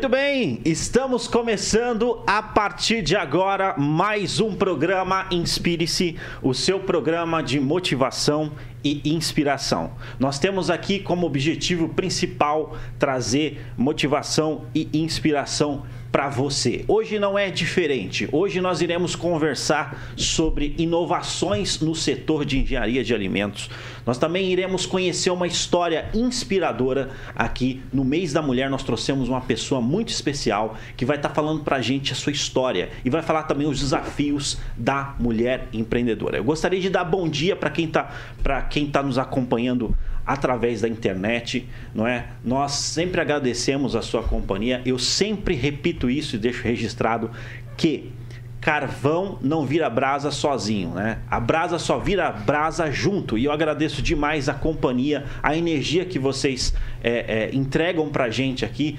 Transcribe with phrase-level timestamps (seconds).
[0.00, 7.42] Muito bem, estamos começando a partir de agora mais um programa Inspire-se, o seu programa
[7.42, 8.50] de motivação
[8.82, 9.92] e inspiração.
[10.18, 16.84] Nós temos aqui como objetivo principal trazer motivação e inspiração para você.
[16.88, 18.28] Hoje não é diferente.
[18.32, 23.70] Hoje nós iremos conversar sobre inovações no setor de engenharia de alimentos.
[24.04, 28.68] Nós também iremos conhecer uma história inspiradora aqui no mês da mulher.
[28.68, 32.16] Nós trouxemos uma pessoa muito especial que vai estar tá falando para a gente a
[32.16, 36.38] sua história e vai falar também os desafios da mulher empreendedora.
[36.38, 38.10] Eu gostaria de dar bom dia para quem está
[38.42, 42.28] para quem tá nos acompanhando através da internet, não é?
[42.44, 44.80] Nós sempre agradecemos a sua companhia.
[44.84, 47.30] Eu sempre repito isso e deixo registrado
[47.76, 48.12] que
[48.60, 51.18] carvão não vira brasa sozinho, né?
[51.30, 53.38] A brasa só vira brasa junto.
[53.38, 58.98] E eu agradeço demais a companhia, a energia que vocês é, é, entregam gente aqui.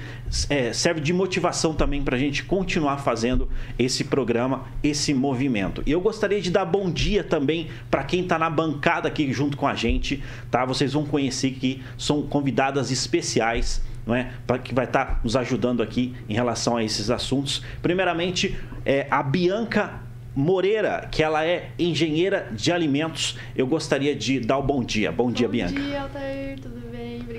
[0.49, 5.83] É, serve de motivação também pra gente continuar fazendo esse programa, esse movimento.
[5.85, 9.57] E eu gostaria de dar bom dia também para quem tá na bancada aqui junto
[9.57, 10.65] com a gente, tá?
[10.65, 14.31] Vocês vão conhecer que são convidadas especiais não é?
[14.45, 17.63] Para que vai estar tá nos ajudando aqui em relação a esses assuntos.
[17.81, 20.01] Primeiramente, é a Bianca
[20.35, 23.37] Moreira, que ela é engenheira de alimentos.
[23.55, 25.11] Eu gostaria de dar o bom dia.
[25.11, 25.73] Bom, bom dia, Bianca.
[25.73, 26.59] Bom dia, Altair.
[26.59, 26.80] Tudo bem?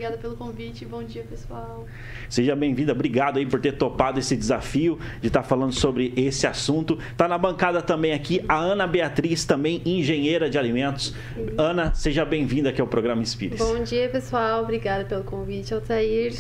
[0.03, 0.85] Obrigada pelo convite.
[0.85, 1.87] Bom dia, pessoal.
[2.29, 2.91] Seja bem-vinda.
[2.91, 6.99] Obrigado aí por ter topado esse desafio de estar tá falando sobre esse assunto.
[7.17, 11.15] Tá na bancada também aqui a Ana Beatriz, também engenheira de alimentos.
[11.37, 11.47] Sim.
[11.57, 13.57] Ana, seja bem-vinda aqui ao programa Inspire.
[13.57, 14.65] Bom dia, pessoal.
[14.65, 16.35] Obrigada pelo convite, Altair.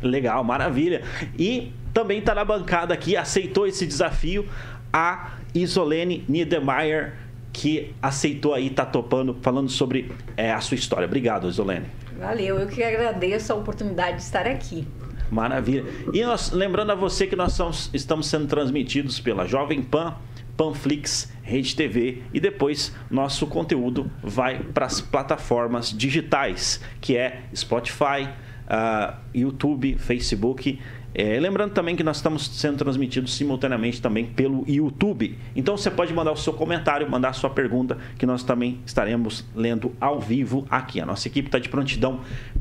[0.00, 1.02] Legal, maravilha.
[1.36, 4.46] E também está na bancada aqui, aceitou esse desafio,
[4.92, 7.14] a Isolene Niedemeyer,
[7.52, 11.06] que aceitou aí, está topando, falando sobre é, a sua história.
[11.06, 11.98] Obrigado, Isolene.
[12.18, 14.84] Valeu, eu que agradeço a oportunidade de estar aqui.
[15.30, 15.84] Maravilha.
[16.12, 20.16] E nós, lembrando a você que nós somos, estamos sendo transmitidos pela Jovem Pan,
[20.56, 28.28] Panflix, Rede TV e depois nosso conteúdo vai para as plataformas digitais, que é Spotify,
[28.68, 30.80] uh, YouTube, Facebook.
[31.20, 35.36] É, lembrando também que nós estamos sendo transmitidos simultaneamente também pelo YouTube.
[35.56, 39.44] Então você pode mandar o seu comentário, mandar a sua pergunta, que nós também estaremos
[39.52, 41.00] lendo ao vivo aqui.
[41.00, 42.20] A nossa equipe está de prontidão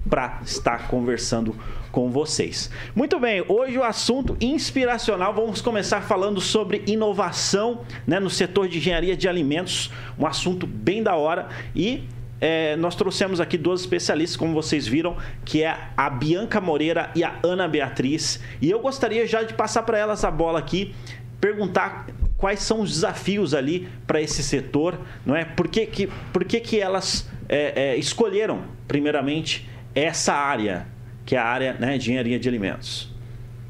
[0.09, 1.55] para estar conversando
[1.91, 2.71] com vocês.
[2.95, 8.79] Muito bem, hoje o assunto inspiracional, vamos começar falando sobre inovação né, no setor de
[8.79, 12.05] engenharia de alimentos, um assunto bem da hora e
[12.39, 17.23] é, nós trouxemos aqui duas especialistas, como vocês viram, que é a Bianca Moreira e
[17.23, 18.39] a Ana Beatriz.
[18.61, 20.93] E eu gostaria já de passar para elas a bola aqui,
[21.41, 25.43] perguntar quais são os desafios ali para esse setor, não é?
[25.43, 30.85] Por que, que, por que, que elas é, é, escolheram, primeiramente, essa área,
[31.25, 33.11] que é a área né, de engenharia de alimentos?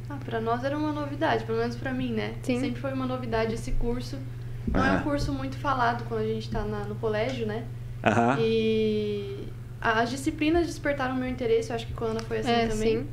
[0.10, 2.34] Ah, para nós era uma novidade, pelo menos para mim, né?
[2.42, 2.60] Sim.
[2.60, 4.18] Sempre foi uma novidade esse curso.
[4.68, 4.88] Não ah.
[4.88, 7.64] é um curso muito falado quando a gente está no colégio, né?
[8.06, 8.36] Uhum.
[8.40, 9.48] E
[9.82, 12.98] as disciplinas despertaram meu interesse, eu acho que com a Ana foi assim é, também.
[13.00, 13.08] Sim.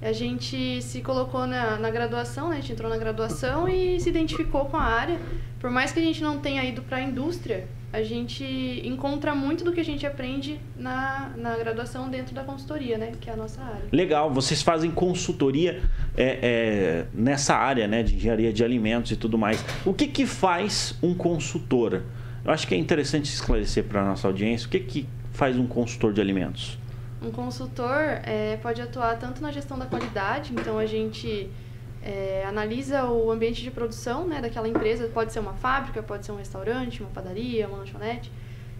[0.00, 2.56] A gente se colocou na, na graduação, né?
[2.56, 5.18] A gente entrou na graduação e se identificou com a área.
[5.58, 8.44] Por mais que a gente não tenha ido para a indústria, a gente
[8.84, 13.12] encontra muito do que a gente aprende na, na graduação dentro da consultoria, né?
[13.20, 13.86] Que é a nossa área.
[13.90, 15.82] Legal, vocês fazem consultoria
[16.16, 18.04] é, é, nessa área, né?
[18.04, 19.64] De engenharia de alimentos e tudo mais.
[19.84, 22.02] O que, que faz um consultor?
[22.48, 25.66] Eu acho que é interessante esclarecer para a nossa audiência o que, que faz um
[25.66, 26.78] consultor de alimentos.
[27.20, 31.50] Um consultor é, pode atuar tanto na gestão da qualidade, então a gente
[32.02, 36.32] é, analisa o ambiente de produção né, daquela empresa, pode ser uma fábrica, pode ser
[36.32, 38.32] um restaurante, uma padaria, uma lanchonete,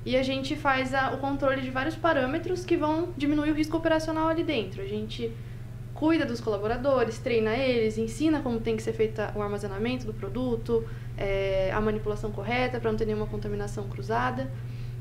[0.03, 3.77] e a gente faz a, o controle de vários parâmetros que vão diminuir o risco
[3.77, 4.81] operacional ali dentro.
[4.81, 5.31] A gente
[5.93, 10.89] cuida dos colaboradores, treina eles, ensina como tem que ser feito o armazenamento do produto,
[11.19, 14.51] é, a manipulação correta para não ter nenhuma contaminação cruzada.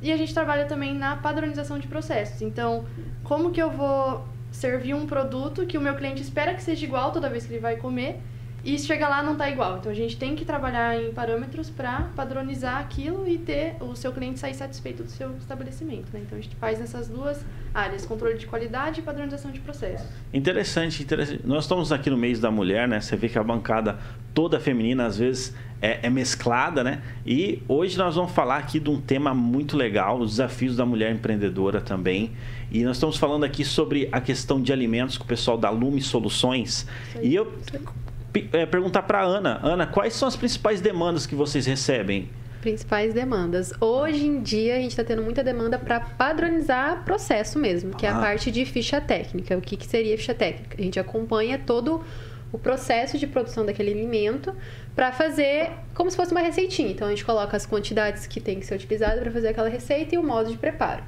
[0.01, 2.41] E a gente trabalha também na padronização de processos.
[2.41, 2.85] Então,
[3.23, 7.11] como que eu vou servir um produto que o meu cliente espera que seja igual
[7.11, 8.19] toda vez que ele vai comer
[8.63, 9.77] e chega lá não está igual.
[9.77, 14.11] Então a gente tem que trabalhar em parâmetros para padronizar aquilo e ter o seu
[14.11, 16.11] cliente sair satisfeito do seu estabelecimento.
[16.11, 16.21] Né?
[16.25, 20.07] Então a gente faz nessas duas áreas, controle de qualidade e padronização de processos.
[20.33, 21.45] Interessante, interessante.
[21.45, 22.99] Nós estamos aqui no mês da mulher, né?
[22.99, 23.99] Você vê que a bancada
[24.33, 27.01] toda feminina às vezes é, é mesclada, né?
[27.25, 31.11] E hoje nós vamos falar aqui de um tema muito legal, os desafios da mulher
[31.11, 32.31] empreendedora também.
[32.71, 36.01] E nós estamos falando aqui sobre a questão de alimentos com o pessoal da Lume
[36.01, 36.85] Soluções.
[37.21, 37.53] E eu
[38.51, 39.59] é, perguntar para Ana.
[39.63, 42.29] Ana, quais são as principais demandas que vocês recebem?
[42.61, 43.71] Principais demandas.
[43.79, 48.09] Hoje em dia a gente está tendo muita demanda para padronizar processo mesmo, que ah.
[48.09, 49.55] é a parte de ficha técnica.
[49.55, 50.75] O que, que seria ficha técnica?
[50.77, 52.03] A gente acompanha todo o
[52.55, 54.55] processo de produção daquele alimento
[54.95, 56.91] para fazer como se fosse uma receitinha.
[56.91, 60.13] Então a gente coloca as quantidades que tem que ser utilizadas para fazer aquela receita
[60.13, 61.03] e o modo de preparo.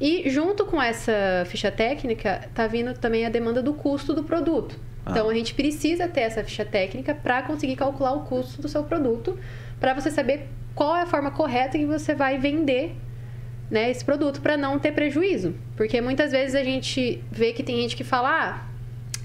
[0.00, 4.76] E junto com essa ficha técnica, tá vindo também a demanda do custo do produto.
[5.08, 8.84] Então a gente precisa ter essa ficha técnica para conseguir calcular o custo do seu
[8.84, 9.38] produto,
[9.80, 12.94] para você saber qual é a forma correta que você vai vender
[13.70, 15.54] né, esse produto para não ter prejuízo.
[15.76, 18.71] Porque muitas vezes a gente vê que tem gente que fala: ah,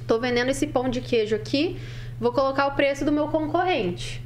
[0.07, 1.77] tô vendendo esse pão de queijo aqui,
[2.19, 4.21] vou colocar o preço do meu concorrente.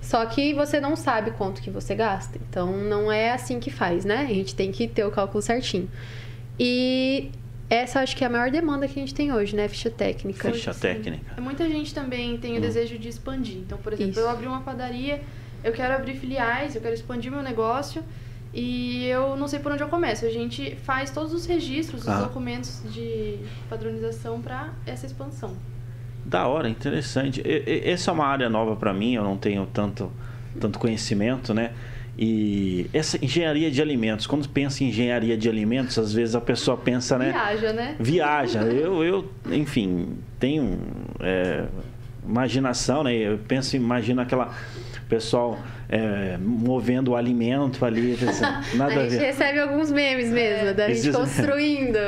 [0.00, 2.38] Só que você não sabe quanto que você gasta.
[2.48, 4.26] Então não é assim que faz, né?
[4.28, 5.88] A gente tem que ter o cálculo certinho.
[6.58, 7.30] E
[7.68, 9.68] essa acho que é a maior demanda que a gente tem hoje, né?
[9.68, 10.50] Ficha técnica.
[10.52, 11.40] Ficha técnica.
[11.40, 12.60] Muita gente também tem o Hum.
[12.60, 13.58] desejo de expandir.
[13.58, 14.20] Então, por exemplo, Isso.
[14.20, 15.20] eu abri uma padaria,
[15.62, 18.02] eu quero abrir filiais, eu quero expandir meu negócio
[18.52, 20.24] e eu não sei por onde eu começo.
[20.24, 22.20] A gente faz todos os registros, os Ah.
[22.22, 23.38] documentos de
[23.68, 25.54] padronização para essa expansão.
[26.24, 27.40] Da hora, interessante.
[27.44, 30.10] E- e- Essa é uma área nova para mim, eu não tenho tanto,
[30.60, 31.72] tanto conhecimento, né?
[32.18, 36.76] E essa engenharia de alimentos, quando pensa em engenharia de alimentos, às vezes a pessoa
[36.76, 37.30] pensa, né?
[37.32, 37.96] Viaja, né?
[37.98, 38.60] Viaja.
[38.64, 40.78] Eu, eu enfim, tenho
[41.20, 41.64] é,
[42.26, 43.14] imaginação, né?
[43.14, 44.52] Eu penso, imagino aquela
[45.08, 45.58] pessoal
[45.92, 48.44] é, movendo o alimento ali, assim,
[48.78, 49.26] nada a a gente ver.
[49.26, 51.98] recebe alguns memes mesmo, da Esses- gente construindo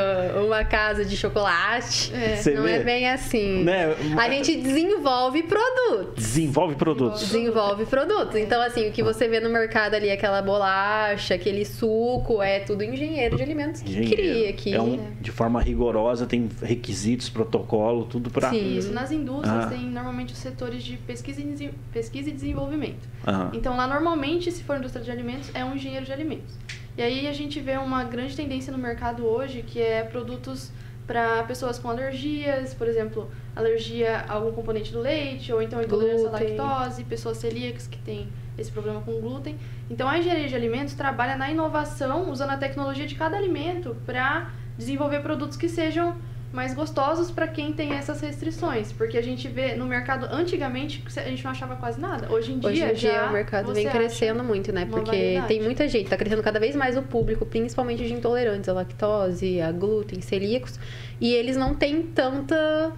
[0.46, 2.12] uma casa de chocolate.
[2.14, 2.40] É.
[2.55, 2.73] Não vê?
[2.75, 3.64] é bem assim.
[3.64, 3.94] Né?
[4.17, 6.14] A gente desenvolve produtos.
[6.14, 7.20] Desenvolve produtos.
[7.23, 8.37] Desenvolve produtos.
[8.37, 12.84] Então, assim, o que você vê no mercado ali, aquela bolacha, aquele suco, é tudo
[12.84, 14.17] engenheiro de alimentos que Engenheiro.
[14.17, 14.52] cria.
[14.52, 14.75] Que...
[14.75, 18.50] É um, de forma rigorosa, tem requisitos, protocolo, tudo para.
[18.50, 18.76] Sim.
[18.79, 18.93] Isso.
[18.93, 19.69] Nas indústrias Ah.
[19.69, 23.08] tem normalmente os setores de pesquisa e, pesquisa e desenvolvimento.
[23.26, 23.50] Aham.
[23.55, 26.56] Então, lá normalmente, se for indústria de alimentos, é um engenheiro de alimentos.
[26.96, 30.70] E aí a gente vê uma grande tendência no mercado hoje, que é produtos
[31.06, 36.28] para pessoas com alergias, por exemplo, alergia a algum componente do leite, ou então intolerância
[36.28, 39.58] à lactose, pessoas celíacas que têm esse problema com glúten.
[39.90, 44.50] Então, a engenharia de alimentos trabalha na inovação, usando a tecnologia de cada alimento para
[44.76, 46.16] desenvolver produtos que sejam
[46.52, 51.20] mais gostosos para quem tem essas restrições, porque a gente vê no mercado antigamente a
[51.22, 52.31] gente não achava quase nada.
[52.31, 54.84] Hoje em dia, Hoje em dia já o mercado vem crescendo muito, né?
[54.84, 55.49] Porque variedade.
[55.49, 59.60] tem muita gente, tá crescendo cada vez mais o público, principalmente de intolerantes à lactose,
[59.62, 60.78] a glúten, celíacos,
[61.19, 62.93] e eles não têm tanta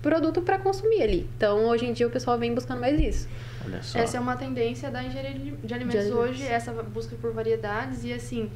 [0.00, 1.28] produto para consumir ali.
[1.36, 3.28] Então, hoje em dia o pessoal vem buscando mais isso.
[3.64, 3.98] Olha só.
[3.98, 6.10] Essa é uma tendência da engenharia de alimentos De alimentos.
[6.12, 8.50] hoje, essa busca por variedades e assim,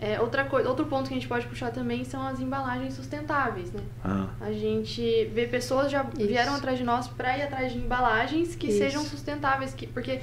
[0.00, 3.72] é, outra coisa, outro ponto que a gente pode puxar também são as embalagens sustentáveis,
[3.72, 3.80] né?
[4.04, 6.26] Ah, A gente vê pessoas já Isso.
[6.28, 8.78] vieram atrás de nós para ir atrás de embalagens que Isso.
[8.78, 10.20] sejam sustentáveis, que, porque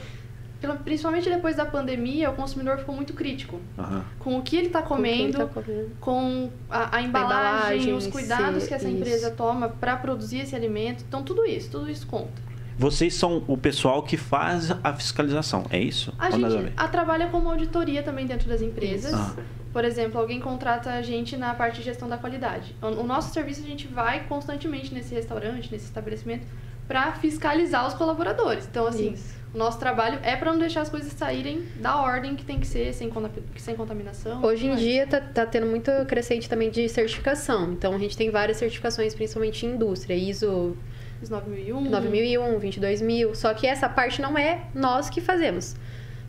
[0.83, 4.03] principalmente depois da pandemia, o consumidor ficou muito crítico aham.
[4.19, 5.91] com o que ele está Com comendo, tá comendo.
[5.99, 8.97] com a, a embalagem, embalagem os cuidados si, que essa isso.
[8.97, 11.03] empresa toma para produzir esse alimento.
[11.07, 12.45] Então, tudo isso, tudo isso conta.
[12.77, 16.13] Vocês são o pessoal que faz a fiscalização, é isso?
[16.19, 19.13] A Ou gente a, trabalha como auditoria também dentro das empresas.
[19.13, 19.33] Ah.
[19.75, 22.73] Por exemplo, alguém contrata a gente na parte de gestão da qualidade.
[22.81, 26.47] O, nosso serviço, a gente vai constantemente nesse restaurante, nesse estabelecimento,
[26.87, 28.65] para fiscalizar os colaboradores.
[28.71, 29.35] Então, assim, Isso.
[29.53, 32.65] o nosso trabalho é para não deixar as coisas saírem da ordem que tem que
[32.65, 33.11] ser, sem,
[33.57, 34.41] sem contaminação.
[34.45, 37.73] Hoje em dia tá, tá tendo muito crescente também de certificação.
[37.73, 40.77] Então a gente tem várias certificações, principalmente em indústria, ISO
[41.21, 41.89] Os 9001.
[41.89, 43.35] 9001, 22000.
[43.35, 45.75] Só que essa parte não é nós que fazemos.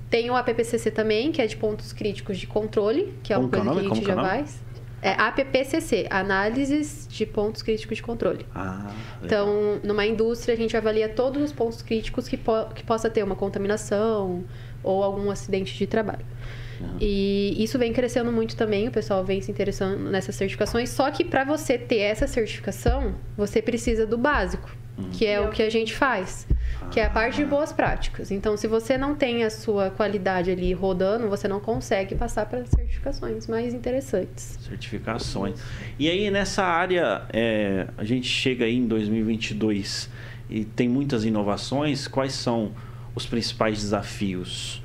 [0.09, 3.57] Tem o APPCC também, que é de pontos críticos de controle, que é Como uma
[3.57, 4.67] é coisa que a gente é já faz.
[5.03, 8.47] É APPCC, Análises de Pontos Críticos de Controle.
[8.55, 8.91] Ah.
[9.23, 13.23] Então, numa indústria, a gente avalia todos os pontos críticos que, po que possa ter
[13.23, 14.43] uma contaminação
[14.83, 16.25] ou algum acidente de trabalho.
[16.81, 16.97] Uhum.
[17.01, 20.89] E isso vem crescendo muito também, o pessoal vem se interessando nessas certificações.
[20.91, 24.71] Só que para você ter essa certificação, você precisa do básico,
[25.13, 26.47] que é o que a gente faz,
[26.91, 28.31] que é a parte de boas práticas.
[28.31, 32.65] Então, se você não tem a sua qualidade ali rodando, você não consegue passar para
[32.67, 34.59] certificações mais interessantes.
[34.63, 35.61] Certificações.
[35.99, 40.09] E aí, nessa área, é, a gente chega aí em 2022
[40.49, 42.07] e tem muitas inovações.
[42.09, 42.73] Quais são
[43.15, 44.83] os principais desafios?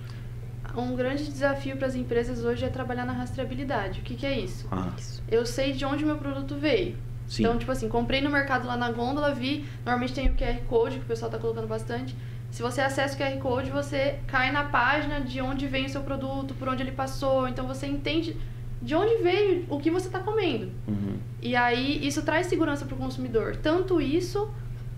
[0.75, 3.99] Um grande desafio para as empresas hoje é trabalhar na rastreabilidade.
[3.99, 4.67] O que, que é isso?
[4.71, 4.89] Ah,
[5.29, 6.95] Eu sei de onde meu produto veio.
[7.31, 7.43] Sim.
[7.43, 10.97] Então, tipo assim, comprei no mercado lá na gôndola, vi, normalmente tem o QR Code,
[10.97, 12.13] que o pessoal tá colocando bastante.
[12.51, 16.01] Se você acessa o QR Code, você cai na página de onde vem o seu
[16.01, 17.47] produto, por onde ele passou.
[17.47, 18.35] Então, você entende
[18.81, 20.69] de onde veio o que você está comendo.
[20.85, 21.17] Uhum.
[21.41, 23.55] E aí, isso traz segurança para o consumidor.
[23.55, 24.53] Tanto isso,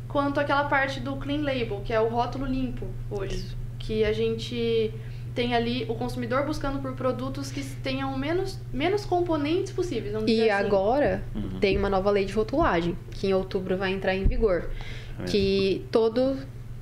[0.07, 3.55] quanto aquela parte do Clean Label, que é o rótulo limpo hoje.
[3.77, 4.91] Que a gente
[5.33, 10.13] tem ali o consumidor buscando por produtos que tenham menos, menos componentes possíveis.
[10.13, 10.65] Vamos E dizer assim.
[10.65, 11.59] agora Uhum.
[11.59, 14.69] tem uma nova lei de rotulagem, que em outubro vai entrar em vigor.
[15.17, 15.25] mesmo.
[15.31, 16.37] que todo,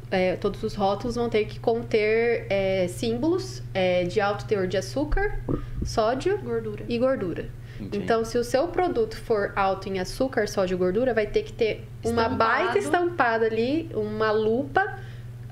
[0.10, 4.78] é, todos os rótulos vão ter que conter é, símbolos é, de alto teor de
[4.78, 5.40] açúcar,
[5.84, 6.86] sódio Gordura.
[6.88, 7.50] e gordura.
[7.80, 7.98] Entendi.
[8.04, 11.52] Então, se o seu produto for alto em açúcar, sódio e gordura, vai ter que
[11.52, 12.36] ter uma Estampado.
[12.38, 15.00] baita estampada ali, uma lupa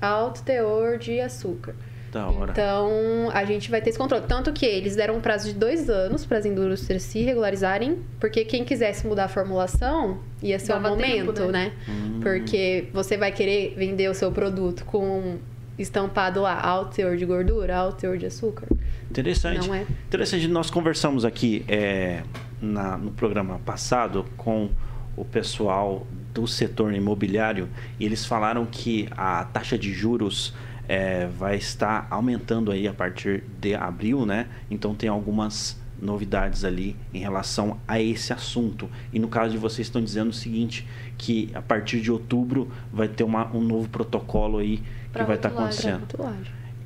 [0.00, 1.74] alto teor de açúcar.
[2.12, 2.50] Da hora.
[2.50, 4.24] Então, a gente vai ter esse controle.
[4.26, 8.44] Tanto que eles deram um prazo de dois anos para as indústrias se regularizarem, porque
[8.44, 11.66] quem quisesse mudar a formulação ia ser o Dava momento, tempo, né?
[11.66, 11.72] né?
[11.88, 12.20] Hum.
[12.20, 15.38] Porque você vai querer vender o seu produto com
[15.78, 18.66] estampado lá, alto teor de gordura, alto teor de açúcar.
[19.10, 19.66] Interessante.
[19.66, 19.86] Não é?
[20.08, 20.46] Interessante.
[20.48, 22.22] Nós conversamos aqui é,
[22.60, 24.68] na- no programa passado com
[25.16, 30.52] o pessoal do setor imobiliário e eles falaram que a taxa de juros
[30.92, 34.48] é, vai estar aumentando aí a partir de abril, né?
[34.68, 38.90] Então tem algumas novidades ali em relação a esse assunto.
[39.12, 40.84] E no caso de vocês estão dizendo o seguinte,
[41.16, 45.36] que a partir de outubro vai ter uma- um novo protocolo aí que Pra vai
[45.36, 45.50] estar.
[45.50, 46.06] Pra acontecendo.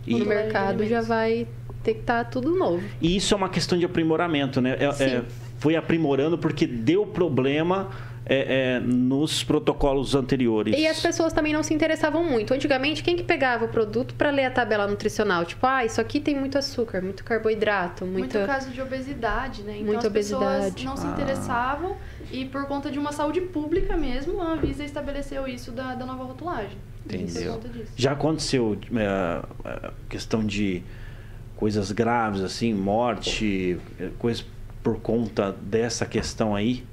[0.07, 1.47] E- No mercado já vai
[1.83, 2.83] ter que estar tudo novo.
[3.01, 4.77] E isso é uma questão de aprimoramento, né?
[4.79, 5.05] É- Sim.
[5.05, 5.23] é,
[5.59, 7.89] foi aprimorando porque deu problema
[8.27, 10.75] é, é, nos protocolos anteriores.
[10.77, 12.55] E as pessoas também não se interessavam muito.
[12.55, 15.45] Antigamente, quem que pegava o produto para ler a tabela nutricional?
[15.45, 18.47] Tipo, ah, isso aqui tem muito açúcar, muito carboidrato, Muito muita...
[18.47, 19.75] caso de obesidade, né?
[19.75, 20.85] Então Muita as pessoas obesidade.
[20.87, 21.11] não se Ah.
[21.11, 21.97] interessavam
[22.33, 26.25] e por conta de uma saúde pública mesmo, a Anvisa estabeleceu isso da, da nova
[26.25, 26.79] rotulagem.
[27.05, 27.61] Entendeu.
[27.95, 30.83] Já aconteceu é, é, questão de
[31.57, 34.45] coisas graves, assim, morte, é, coisas
[34.83, 36.85] por conta dessa questão aí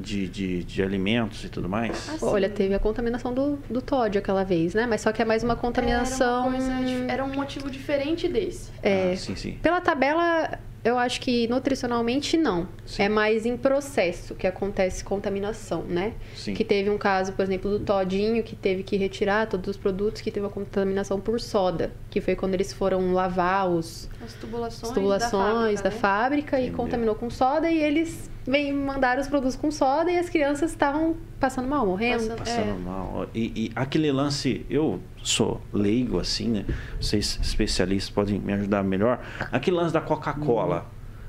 [0.00, 2.08] de, de, de alimentos e tudo mais?
[2.08, 4.86] Ah, Olha, teve a contaminação do, do Todd aquela vez, né?
[4.86, 6.46] Mas só que é mais uma contaminação...
[6.46, 8.70] Era, uma coisa era um motivo diferente desse.
[8.82, 9.58] É, Ah, sim, sim.
[9.62, 12.68] Pela tabela, eu acho que nutricionalmente não.
[12.86, 13.02] Sim.
[13.02, 16.14] É mais em processo que acontece contaminação, né?
[16.34, 16.54] Sim.
[16.54, 20.20] Que teve um caso, por exemplo, do Todinho, que teve que retirar todos os produtos
[20.22, 21.92] que teve a contaminação por soda.
[22.10, 25.98] Que foi quando eles foram lavar os, As tubulações, as tubulações da da fábrica.
[26.00, 26.76] fábrica, e Entendeu.
[26.76, 27.70] contaminou com soda.
[27.70, 32.28] E eles vem, mandaram os produtos com soda e as crianças estavam passando mal, morrendo.
[32.28, 32.84] Passando- Passando É.
[32.84, 33.26] mal.
[33.34, 36.64] E, e aquele lance, eu sou leigo assim, né?
[37.00, 39.20] Vocês especialistas podem me ajudar melhor.
[39.52, 40.86] Aquele lance da Coca-Cola,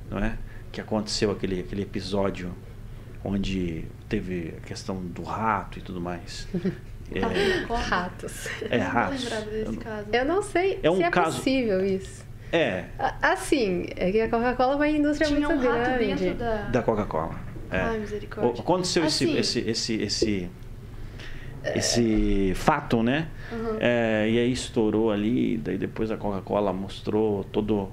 [0.10, 0.38] não é?
[0.72, 2.54] Que aconteceu aquele, aquele episódio
[3.24, 6.48] onde teve a questão do rato e tudo mais.
[7.12, 7.74] É.
[7.74, 8.48] Ratos.
[8.70, 9.24] é Eu não ratos.
[9.24, 10.08] lembrava desse caso.
[10.14, 12.24] Eu não sei É um se é caso- possível isso.
[12.52, 12.86] É,
[13.20, 16.06] Assim, é que a Coca-Cola é uma indústria Tinha muito um rato grande.
[16.24, 16.56] dentro da...
[16.70, 17.34] da Coca-Cola.
[17.72, 17.80] É.
[17.82, 18.52] Ai, misericórdia.
[18.54, 20.50] O- Aconteceu Assim, esse, esse, esse, esse
[22.56, 23.28] fato, né?
[23.52, 23.78] Uhum.
[23.80, 27.92] É, e aí estourou ali, daí depois a Coca-Cola mostrou todo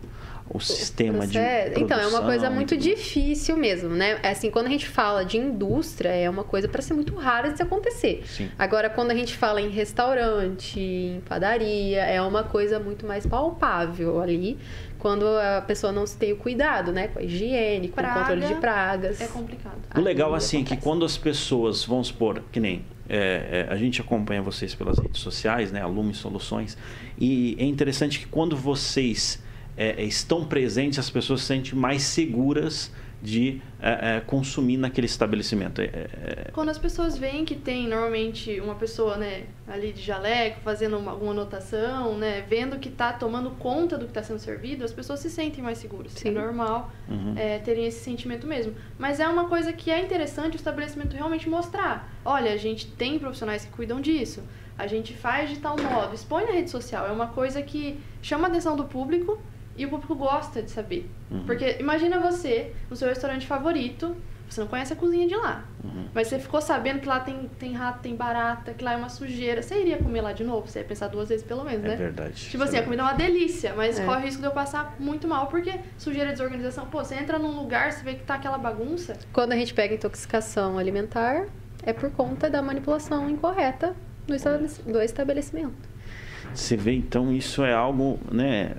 [0.48, 1.80] o sistema de Processo.
[1.80, 4.18] Então, é uma produção coisa muito difícil mesmo, né?
[4.22, 7.50] É Assim, quando a gente fala de indústria, é uma coisa para ser muito rara
[7.50, 8.22] de se acontecer.
[8.26, 8.50] Sim.
[8.58, 14.20] Agora, quando a gente fala em restaurante, em padaria, é uma coisa muito mais palpável
[14.20, 14.58] ali,
[14.98, 17.08] quando a pessoa não se tem o cuidado, né?
[17.08, 19.20] Com a higiene, com Praga o controle de pragas.
[19.20, 19.76] É complicado.
[19.96, 23.72] O legal, Aí assim, é que quando as pessoas, vamos supor, que nem é, é,
[23.72, 25.80] a gente acompanha vocês pelas redes sociais, né?
[25.80, 26.76] Alume Soluções,
[27.18, 29.42] e é interessante que quando vocês
[29.76, 32.90] é, estão presentes, as pessoas se sentem mais seguras
[33.26, 35.80] de é, é, consumir naquele estabelecimento.
[35.80, 40.60] É, é, Quando as pessoas veem que tem normalmente uma pessoa, né, ali de jaleco,
[40.60, 44.84] fazendo uma, alguma anotação, né, vendo que tá tomando conta do que está sendo servido,
[44.84, 46.12] as pessoas se sentem mais seguras.
[46.12, 46.28] Sim.
[46.28, 47.34] É normal Uhum.
[47.36, 48.74] é, terem esse sentimento mesmo.
[48.98, 52.08] Mas é uma coisa que é interessante o estabelecimento realmente mostrar.
[52.24, 54.40] Olha, a gente tem profissionais que cuidam disso.
[54.78, 57.06] A gente faz de tal modo, expõe na rede social.
[57.06, 59.38] É uma coisa que chama a atenção do público
[59.76, 61.08] e o público gosta de saber.
[61.30, 61.44] Uhum.
[61.44, 64.16] Porque imagina você no seu restaurante favorito,
[64.48, 65.64] você não conhece a cozinha de lá.
[65.82, 66.06] Uhum.
[66.14, 69.08] Mas você ficou sabendo que lá tem, tem rato, tem barata, que lá é uma
[69.08, 69.60] sujeira.
[69.60, 70.68] Você iria comer lá de novo?
[70.68, 71.96] Você ia pensar duas vezes pelo menos, É né?
[71.96, 72.34] verdade.
[72.50, 74.04] Tipo assim, a comida é uma delícia, mas É.
[74.04, 76.86] corre o risco de eu passar muito mal, porque sujeira, desorganização.
[76.86, 79.16] Pô, você entra num lugar, você vê que tá aquela bagunça.
[79.32, 81.46] Quando a gente pega intoxicação alimentar,
[81.82, 83.96] é por conta da manipulação incorreta
[84.28, 85.96] do estabelecimento.
[86.54, 88.76] Você vê, então, isso é algo, né,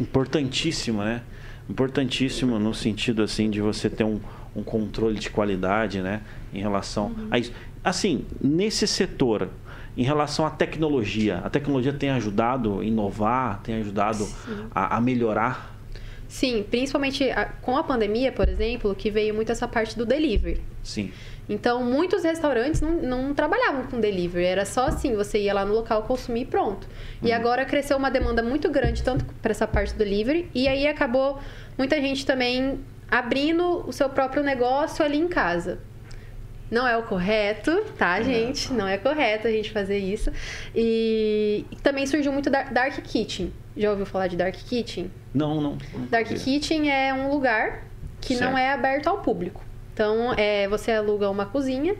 [0.00, 1.22] importantíssimo, né?
[1.68, 4.20] Importantíssimo no sentido, assim, de você ter um,
[4.54, 6.20] um controle de qualidade, né?
[6.52, 7.28] Em relação Uhum.
[7.30, 7.52] a isso.
[7.84, 9.48] Assim, nesse setor,
[9.96, 14.28] em relação à tecnologia, a tecnologia tem ajudado a inovar, tem ajudado
[14.74, 15.70] a, a melhorar?
[16.28, 20.60] Sim, principalmente a- com a pandemia, por exemplo, que veio muito essa parte do delivery.
[20.82, 21.10] Sim.
[21.48, 25.74] Então, muitos restaurantes não, não trabalhavam com delivery, era só assim, você ia lá no
[25.74, 26.86] local consumir e pronto.
[27.20, 30.86] E agora cresceu uma demanda muito grande, tanto para essa parte do delivery, e aí
[30.86, 31.40] acabou
[31.76, 32.80] muita gente também
[33.10, 35.80] abrindo o seu próprio negócio ali em casa.
[36.70, 38.72] Não é o correto, tá, gente?
[38.72, 40.32] Não é correto a gente fazer isso.
[40.74, 43.52] E também surgiu muito Dar- Dark Kitchen.
[43.76, 45.10] Já ouviu falar de Dark Kitchen?
[45.34, 45.76] Não, não.
[45.92, 46.28] não Dark.
[46.28, 47.84] Kitchen é um lugar
[48.22, 48.56] que não Certo.
[48.58, 49.62] é aberto ao público.
[49.92, 51.96] Então, é, você aluga uma cozinha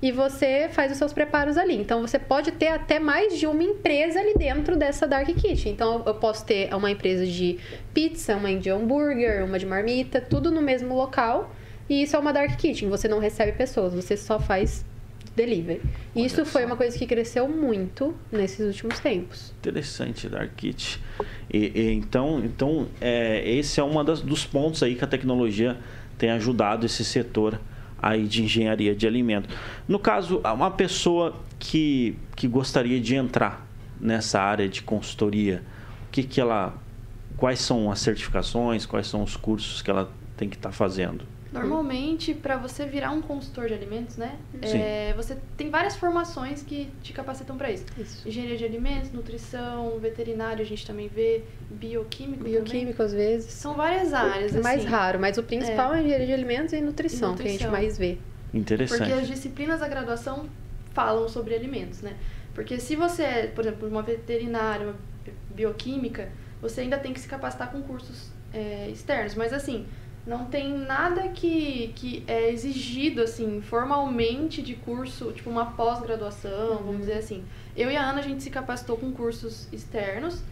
[0.00, 1.76] e você faz os seus preparos ali.
[1.76, 5.72] Então, você pode ter até mais de uma empresa ali dentro dessa Dark Kitchen.
[5.72, 7.58] Então, eu posso ter uma empresa de
[7.92, 11.54] pizza, uma de hambúrguer, uma de marmita, tudo no mesmo local.
[11.88, 12.88] E isso é uma Dark Kitchen.
[12.88, 14.84] Você não recebe pessoas, você só faz
[15.38, 15.80] delivery.
[16.14, 19.54] E isso foi uma coisa que cresceu muito nesses últimos tempos.
[19.60, 21.00] Interessante, Dark Kit.
[21.52, 25.76] E, e então, então é, esse é um dos pontos aí que a tecnologia
[26.18, 27.60] tem ajudado esse setor
[28.00, 29.54] aí de engenharia de alimentos.
[29.86, 33.66] No caso, uma pessoa que, que gostaria de entrar
[34.00, 35.62] nessa área de consultoria,
[36.06, 36.74] o que, que ela,
[37.36, 41.24] quais são as certificações, quais são os cursos que ela tem que estar fazendo?
[41.52, 44.36] Normalmente, para você virar um consultor de alimentos, né?
[44.64, 44.78] Sim.
[44.78, 47.84] é, você tem várias formações que te capacitam para isso.
[47.98, 48.28] Isso.
[48.28, 52.52] Engenharia de alimentos, nutrição, veterinário, a gente também vê, bioquímico, também.
[52.52, 53.52] Bioquímico, às vezes.
[53.52, 54.88] São várias áreas, É mais assim.
[54.88, 57.72] raro, mas o principal é, engenharia de alimentos e nutrição, que a gente nutrição.
[57.72, 58.18] mais vê.
[58.52, 58.98] Interessante.
[58.98, 60.46] Porque as disciplinas da graduação
[60.92, 62.14] falam sobre alimentos, né?
[62.54, 64.96] Porque se você é, por exemplo, uma veterinária, uma
[65.54, 66.28] bioquímica,
[66.60, 69.34] você ainda tem que se capacitar com cursos é, externos.
[69.34, 69.86] Mas assim,
[70.28, 76.84] não tem nada que, que é exigido, assim, formalmente de curso, tipo uma pós-graduação, Uhum.
[76.84, 77.42] vamos dizer assim.
[77.76, 80.42] Eu e a Ana, a gente se capacitou com cursos externos.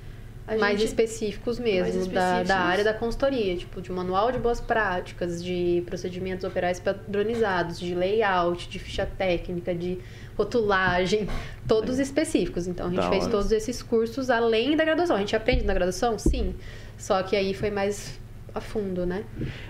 [0.49, 2.49] A mais gente- específicos mesmo, Mais Da, específicos.
[2.49, 7.95] da área da consultoria, tipo, de manual de boas práticas, de procedimentos operais padronizados, de
[7.97, 9.99] layout, de ficha técnica, de
[10.39, 11.29] rotulagem,
[11.67, 12.69] todos específicos.
[12.69, 13.33] Então, a gente Da fez hora.
[13.33, 15.17] todos esses cursos além da graduação.
[15.17, 16.17] A gente aprende na graduação?
[16.17, 16.55] Sim.
[16.97, 18.19] Só que aí foi mais
[18.57, 19.25] a fundo, né?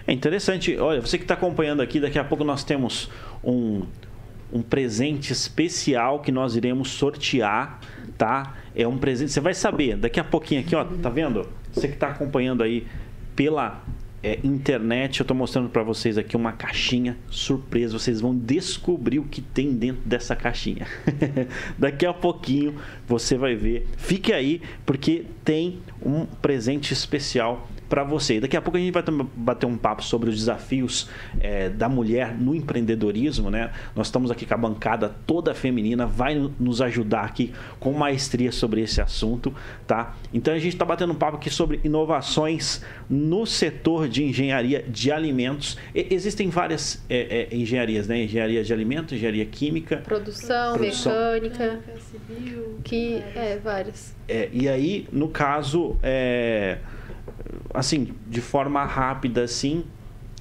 [0.06, 0.76] É interessante.
[0.78, 3.10] Olha, você que está acompanhando aqui, daqui a pouco nós temos
[3.42, 3.82] um,
[4.52, 7.80] um presente especial que nós iremos sortear,
[8.16, 8.54] tá?
[8.74, 9.32] É um presente.
[9.32, 10.84] Você vai saber daqui a pouquinho aqui, ó.
[10.84, 11.48] Tá vendo?
[11.72, 12.86] Você que está acompanhando aí
[13.34, 13.82] pela
[14.22, 17.98] é, internet, eu estou mostrando para vocês aqui uma caixinha surpresa.
[17.98, 20.86] Vocês vão descobrir o que tem dentro dessa caixinha.
[21.78, 23.86] daqui a pouquinho você vai ver.
[23.96, 28.40] Fique aí, porque tem um presente especial para você.
[28.40, 29.02] Daqui a pouco a gente vai
[29.36, 31.08] bater um papo sobre os desafios
[31.40, 33.70] eh, da mulher no empreendedorismo, né?
[33.94, 38.50] Nós estamos aqui com a bancada toda feminina, vai no- nos ajudar aqui com maestria
[38.52, 39.54] sobre esse assunto,
[39.86, 40.14] tá?
[40.32, 45.10] Então a gente está batendo um papo aqui sobre inovações no setor de engenharia de
[45.12, 45.76] alimentos.
[45.94, 48.22] E- existem várias eh, eh, engenharias, né?
[48.24, 49.98] Engenharia de alimentos, engenharia química.
[49.98, 51.12] Produção, Produção.
[51.12, 53.36] mecânica, civil, que várias.
[53.36, 54.16] é várias.
[54.28, 56.78] É, e aí, no caso, é,
[57.76, 59.84] assim, de forma rápida, assim,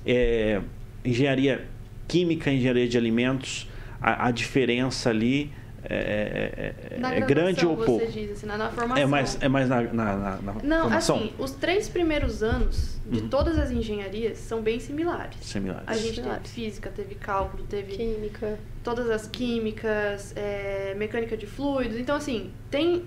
[0.05, 0.61] é,
[1.03, 1.67] engenharia
[2.07, 3.69] química, engenharia de alimentos,
[4.01, 5.51] a, a diferença ali
[5.87, 7.99] é, é- Na é grande ou pouco?
[8.03, 9.03] Você diz, assim, na, na formação.
[9.03, 11.17] É mais, é mais na, na, na- na Não, formação?
[11.17, 13.29] assim, os três primeiros anos de Uhum.
[13.29, 15.37] todas as engenharias são bem similares.
[15.41, 15.83] Similares.
[15.87, 16.51] A gente teve Similares.
[16.51, 18.57] física, teve cálculo, teve Química.
[18.83, 21.97] todas as químicas, é, mecânica de fluidos.
[21.99, 23.05] Então, assim, tem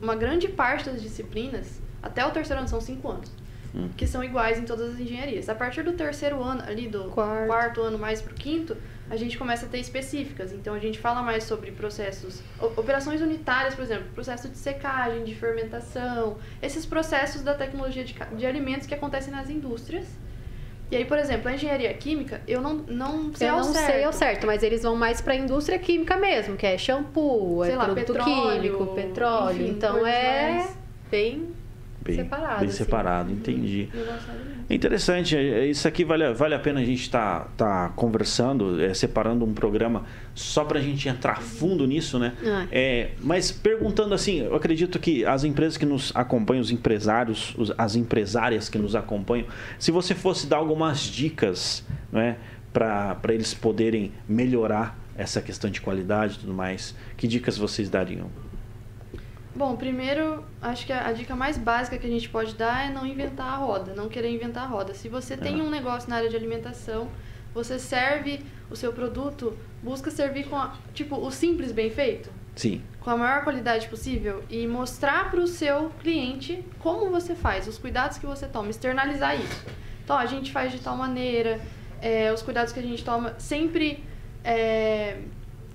[0.00, 3.30] uma grande parte das disciplinas, até o terceiro ano, são cinco anos,
[3.74, 3.88] Hum.
[3.96, 5.48] que são iguais em todas as engenharias.
[5.48, 7.46] A partir do terceiro ano, ali do Quarto.
[7.48, 8.76] quarto ano mais pro quinto,
[9.10, 10.52] a gente começa a ter específicas.
[10.52, 15.24] Então, a gente fala mais sobre processos, o- operações unitárias, por exemplo, processo de secagem,
[15.24, 20.06] de fermentação, esses processos da tecnologia de, de alimentos que acontecem nas indústrias.
[20.90, 23.86] E aí, por exemplo, a engenharia química, eu não, não sei Eu ao não certo.
[23.90, 27.72] sei ao certo, mas eles vão mais pra indústria química mesmo, que é shampoo, Sei
[27.72, 29.62] é lá, produto petróleo, químico, petróleo.
[29.62, 30.76] enfim, então é mais-
[31.10, 31.48] bem,
[32.04, 32.60] Bem separado.
[32.60, 32.76] Bem assim.
[32.76, 33.88] separado, entendi.
[33.92, 34.54] no nosso alimento.
[34.68, 38.92] É Interessante, é- isso aqui vale, vale a pena a gente estar tá, conversando, é,
[38.94, 42.34] separando um programa só para a gente entrar fundo nisso, né?
[42.44, 42.66] Ah.
[42.70, 47.72] É, mas perguntando assim, eu acredito que as empresas que nos acompanham, os empresários, os-
[47.76, 49.46] as empresárias que nos acompanham,
[49.78, 52.36] se você fosse dar algumas dicas, né,
[52.72, 58.28] para eles poderem melhorar essa questão de qualidade e tudo mais, que dicas vocês dariam?
[59.54, 62.92] Bom, primeiro, acho que a, a dica mais básica que a gente pode dar é
[62.92, 64.94] não inventar a roda, não querer inventar a roda.
[64.94, 65.62] Se você tem É.
[65.62, 67.08] um negócio na área de alimentação,
[67.54, 72.82] você serve o seu produto, busca servir com, a- tipo, o simples bem feito, Sim,
[73.00, 77.78] com a maior qualidade possível e mostrar para o seu cliente como você faz, os
[77.78, 79.64] cuidados que você toma, externalizar isso.
[80.02, 81.60] Então, a gente faz de tal maneira,
[82.02, 84.02] é, os cuidados que a gente toma sempre
[84.42, 85.18] é,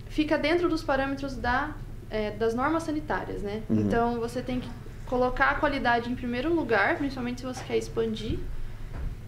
[0.10, 1.72] fica dentro dos parâmetros da,
[2.10, 3.62] é, das normas sanitárias, né?
[3.70, 3.82] Uhum.
[3.82, 4.70] Então, você tem que
[5.06, 8.40] colocar a qualidade em primeiro lugar, principalmente se você quer expandir.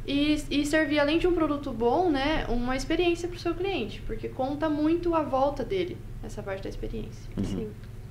[0.05, 4.01] E, e servir, além de um produto bom, né, uma experiência para o seu cliente,
[4.07, 7.21] porque conta muito a volta dele, essa parte da experiência.
[7.43, 7.67] Sim.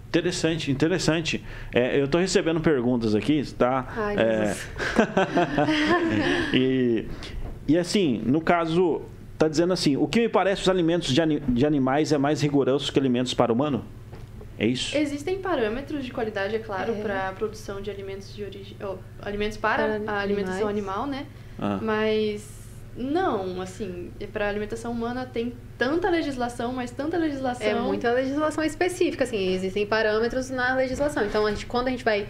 [0.09, 1.45] Interessante, interessante.
[1.73, 3.87] É, eu estou recebendo perguntas aqui, tá?
[3.97, 4.69] Ai, É, Jesus.
[6.55, 7.07] e,
[7.69, 9.03] e assim, no caso,
[9.39, 12.41] tá dizendo assim, o que me parece os alimentos de, ani- de animais é mais
[12.41, 13.85] rigoroso que alimentos para humano?
[14.61, 14.95] É isso?
[14.95, 17.01] Existem parâmetros de qualidade, é claro, É.
[17.01, 20.99] para a produção de alimentos de origem, oh, alimentos para, Para a alimentação animais.
[20.99, 21.27] animal, né?
[21.59, 21.79] Ah.
[21.81, 22.47] Mas
[22.95, 27.67] não, assim, para alimentação humana tem tanta legislação, mas tanta legislação.
[27.67, 31.25] É muita legislação específica, assim, existem parâmetros na legislação.
[31.25, 32.29] Então, a gente, quando a gente vai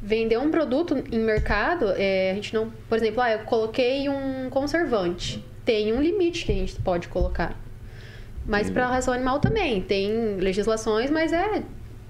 [0.00, 2.70] vender um produto em mercado, é, a gente não.
[2.88, 5.44] Por exemplo, ah, eu coloquei um conservante.
[5.64, 7.58] Tem um limite que a gente pode colocar.
[8.48, 9.80] Mas para a ração animal também.
[9.82, 11.62] Tem legislações, mas é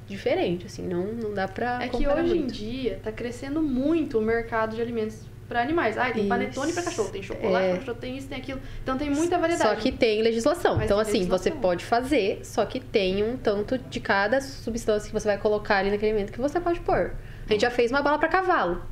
[0.06, 1.82] diferente, assim, não, não dá pra.
[1.82, 2.52] É que hoje em muito.
[2.54, 5.98] dia tá crescendo muito o mercado de alimentos para animais.
[5.98, 6.28] Ah, tem Isso.
[6.28, 7.68] panetone para cachorro, tem chocolate É.
[7.70, 8.60] para cachorro, tem isso, tem aquilo.
[8.82, 9.68] Então tem muita variedade.
[9.68, 10.76] Só que tem legislação.
[10.76, 11.60] Mas então, tem assim, você legislação.
[11.60, 15.90] pode fazer, só que tem um tanto de cada substância que você vai colocar ali
[15.90, 17.12] naquele alimento que você pode pôr.
[17.48, 18.82] A gente já fez uma bala para cavalo,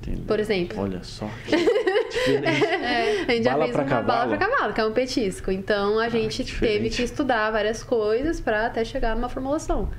[0.00, 0.24] Entendeu?
[0.26, 0.80] por exemplo.
[0.80, 1.28] Olha só.
[1.46, 2.64] que diferente.
[3.28, 4.06] A gente já Bala fez pra uma cavalo?
[4.06, 5.50] bala pra cavalo, que é um petisco.
[5.50, 9.90] Então a gente que teve que estudar várias coisas pra até chegar numa formulação.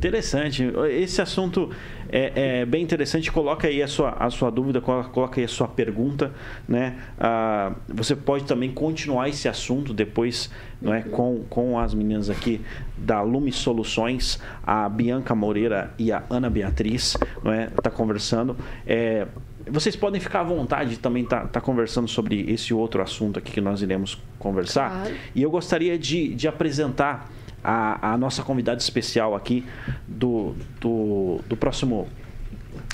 [0.00, 0.64] Interessante.
[0.90, 1.68] Esse assunto
[2.08, 3.30] é, é bem interessante.
[3.30, 6.32] Coloca aí a sua, a sua dúvida, coloca, aí a sua pergunta.
[6.66, 6.96] Né?
[7.18, 12.62] Ah, você pode também continuar esse assunto depois não é, com, com as meninas aqui
[12.96, 17.18] da Lume Soluções, a Bianca Moreira e a Ana Beatriz.
[17.44, 18.56] Não é, tá conversando.
[18.86, 19.26] É,
[19.68, 23.52] vocês podem ficar à vontade de também estar tá, conversando sobre esse outro assunto aqui
[23.52, 24.90] que nós iremos conversar.
[24.90, 25.14] Claro.
[25.34, 27.30] E eu gostaria de, de apresentar
[27.62, 29.64] a, a nossa convidada especial aqui
[30.06, 32.08] do, do, do próximo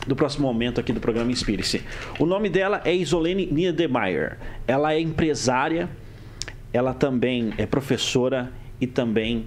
[0.06, 1.82] do próximo momento aqui do programa Inspire-se.
[2.18, 4.38] O nome dela é Isolene Niedermeyer.
[4.66, 5.88] Ela é empresária,
[6.72, 9.46] ela também é professora e também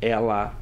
[0.00, 0.58] ela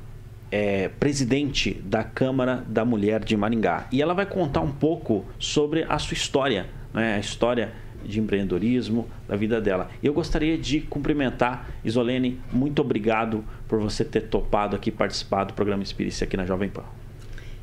[0.50, 3.86] é presidente da Câmara da Mulher de Maringá.
[3.92, 7.14] E ela vai contar um pouco sobre a sua história, né?
[7.14, 7.72] a história
[8.04, 9.90] de empreendedorismo, da vida dela.
[10.02, 15.82] Eu gostaria de cumprimentar Isolene, muito obrigado por você ter topado aqui participar do programa
[15.82, 16.84] Inspire-se aqui na Jovem Pan.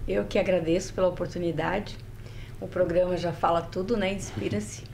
[0.07, 1.97] Eu que agradeço pela oportunidade.
[2.61, 4.13] O programa já fala tudo, né?
[4.13, 4.83] Inspira-se.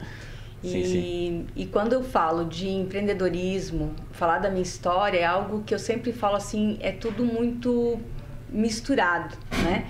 [0.63, 1.47] E, Sim, sim.
[1.55, 6.13] e quando eu falo de empreendedorismo, falar da minha história é algo que eu sempre
[6.13, 7.99] falo assim, é tudo muito
[8.47, 9.87] misturado, né?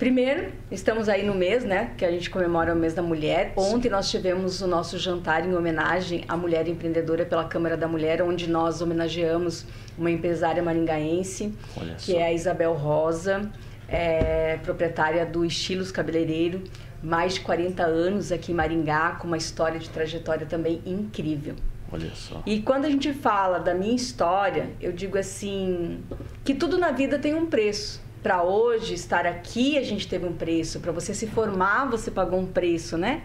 [0.00, 1.92] Primeiro, estamos aí no mês, né?
[1.98, 3.52] Que a gente comemora o mês da mulher.
[3.54, 8.22] Ontem nós tivemos o nosso jantar em homenagem à mulher empreendedora pela Câmara da Mulher,
[8.22, 9.66] onde nós homenageamos
[9.98, 11.52] uma empresária maringaense,
[11.98, 13.50] que é a Isabel Rosa,
[13.86, 16.64] é, proprietária do Estilos Cabeleireiro,
[17.02, 21.56] mais de 40 anos aqui em Maringá, com uma história de trajetória também incrível.
[21.92, 22.42] Olha só.
[22.46, 26.02] E quando a gente fala da minha história, eu digo assim,
[26.42, 28.08] que tudo na vida tem um preço.
[28.22, 30.80] Para hoje estar aqui, a gente teve um preço.
[30.80, 33.22] Para você se formar, você pagou um preço, né?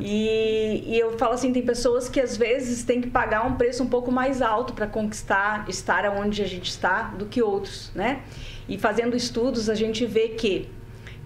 [0.00, 3.82] E, e eu falo assim, tem pessoas que às vezes têm que pagar um preço
[3.82, 8.22] um pouco mais alto para conquistar, estar onde a gente está, do que outros, né?
[8.68, 10.68] E fazendo estudos, a gente vê que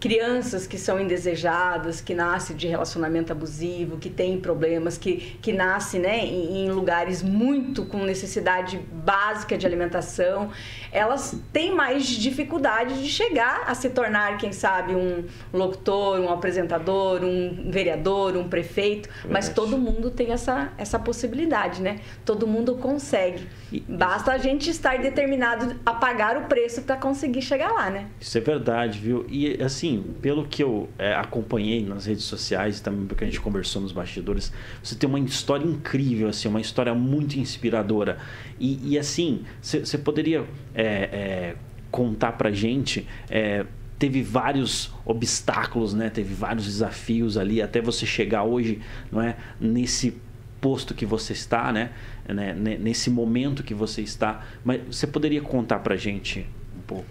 [0.04, 5.98] crianças que são indesejadas, que nascem de relacionamento abusivo, que têm problemas, que, que nascem
[5.98, 10.50] né, em, em lugares muito com necessidade básica de alimentação,
[10.92, 17.24] elas têm mais dificuldade de chegar a se tornar, quem sabe, um locutor, um apresentador,
[17.24, 22.00] um vereador, um prefeito, mas todo mundo tem essa, essa possibilidade, né?
[22.26, 23.48] Todo mundo consegue.
[23.88, 28.06] Basta a gente estar determinado a pagar o preço para conseguir chegar lá, né?
[28.20, 29.24] Isso é verdade, viu?
[29.30, 33.82] E assim, pelo que eu é, acompanhei nas redes sociais também porque a gente conversou
[33.82, 34.52] nos bastidores,
[34.82, 38.18] você tem uma história incrível, assim, uma história muito inspiradora.
[38.58, 41.56] E, e, assim, você poderia é, é,
[41.90, 43.06] contar pra gente.
[43.28, 43.64] é,
[43.96, 46.10] Teve vários obstáculos, né?
[46.10, 48.80] Teve vários desafios ali até você chegar hoje,
[49.10, 49.36] não é?
[49.58, 50.20] Nesse
[50.60, 51.90] posto que você está, né?
[52.28, 52.52] né?
[52.54, 54.42] ne- Nesse momento que você está.
[54.64, 57.06] Mas você poderia contar pra gente um pouco?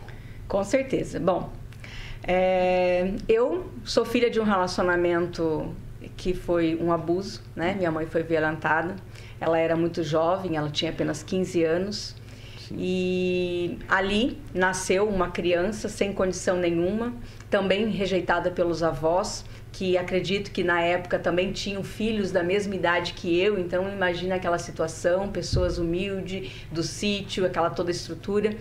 [0.48, 1.20] Com certeza.
[1.20, 1.52] Bom,
[2.26, 5.74] é, eu sou filha de um relacionamento
[6.16, 7.74] que foi um abuso, né?
[7.74, 8.96] Minha mãe foi violentada.
[9.40, 12.16] Ela era muito jovem, ela tinha apenas 15 anos.
[12.72, 17.14] E ali nasceu uma criança sem condição nenhuma,
[17.50, 23.14] também rejeitada pelos avós, que acredito que na época também tinham filhos da mesma idade
[23.14, 28.56] que eu, então imagina aquela situação, pessoas humildes, do sítio, aquela toda estrutura.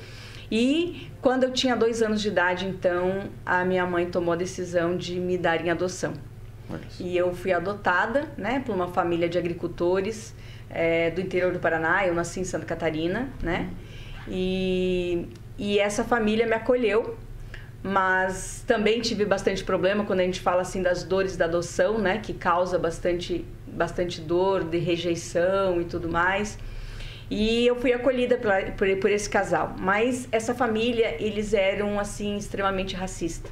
[0.54, 4.98] E quando eu tinha dois anos de idade, então, a minha mãe tomou a decisão
[4.98, 6.12] de me dar em adoção.
[7.00, 10.34] E eu fui adotada, né, por uma família de agricultores
[10.68, 12.06] é, do interior do Paraná.
[12.06, 13.70] Eu nasci em Santa Catarina, né?
[14.28, 17.16] E, e essa família me acolheu,
[17.82, 22.18] mas também tive bastante problema quando a gente fala assim das dores da adoção, né,
[22.18, 26.58] que causa bastante bastante dor, de rejeição e tudo mais.
[27.34, 32.36] E eu fui acolhida por, por, por esse casal, mas essa família eles eram assim
[32.36, 33.50] extremamente racistas.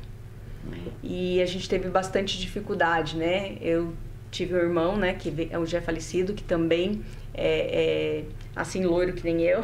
[1.03, 3.57] E a gente teve bastante dificuldade, né?
[3.59, 3.95] Eu
[4.31, 9.25] tive um irmão, né, que já é falecido, que também é, é assim loiro que
[9.25, 9.62] nem eu.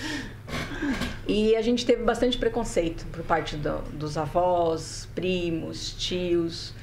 [1.26, 6.74] e a gente teve bastante preconceito por parte do, dos avós, primos, tios.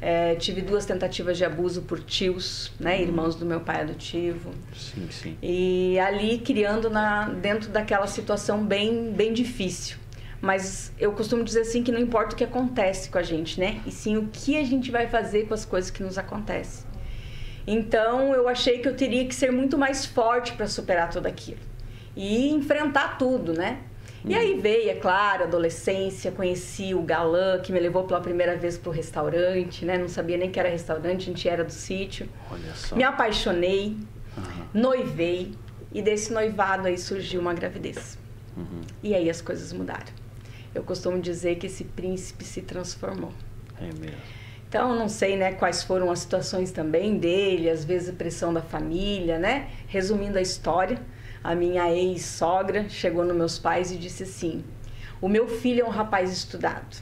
[0.00, 4.50] É, tive duas tentativas de abuso por tios, né, irmãos do meu pai adotivo.
[4.74, 5.38] Sim, sim.
[5.42, 9.96] E ali criando na, dentro daquela situação bem, bem difícil.
[10.40, 13.80] Mas eu costumo dizer assim que não importa o que acontece com a gente, né?
[13.86, 16.84] E sim o que a gente vai fazer com as coisas que nos acontecem.
[17.66, 21.60] Então eu achei que eu teria que ser muito mais forte para superar tudo aquilo
[22.14, 23.78] e enfrentar tudo, né?
[24.26, 28.78] E aí veio, é claro, adolescência, conheci o galã que me levou pela primeira vez
[28.78, 29.98] pro restaurante, né?
[29.98, 32.26] Não sabia nem que era restaurante, a gente era do sítio.
[32.50, 32.96] Olha só.
[32.96, 33.96] Me apaixonei,
[34.36, 34.64] uhum.
[34.72, 35.52] noivei
[35.92, 38.18] e desse noivado aí surgiu uma gravidez.
[38.56, 38.80] Uhum.
[39.02, 40.12] E aí as coisas mudaram.
[40.74, 43.32] Eu costumo dizer que esse príncipe se transformou.
[43.78, 44.16] É mesmo.
[44.68, 48.60] Então, não sei, né, quais foram as situações também dele, às vezes a pressão da
[48.60, 49.68] família, né?
[49.86, 51.00] Resumindo a história,
[51.44, 54.64] a minha ex-sogra chegou nos meus pais e disse assim:
[55.20, 56.96] "O meu filho é um rapaz estudado.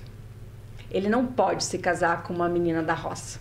[0.91, 3.39] Ele não pode se casar com uma menina da roça."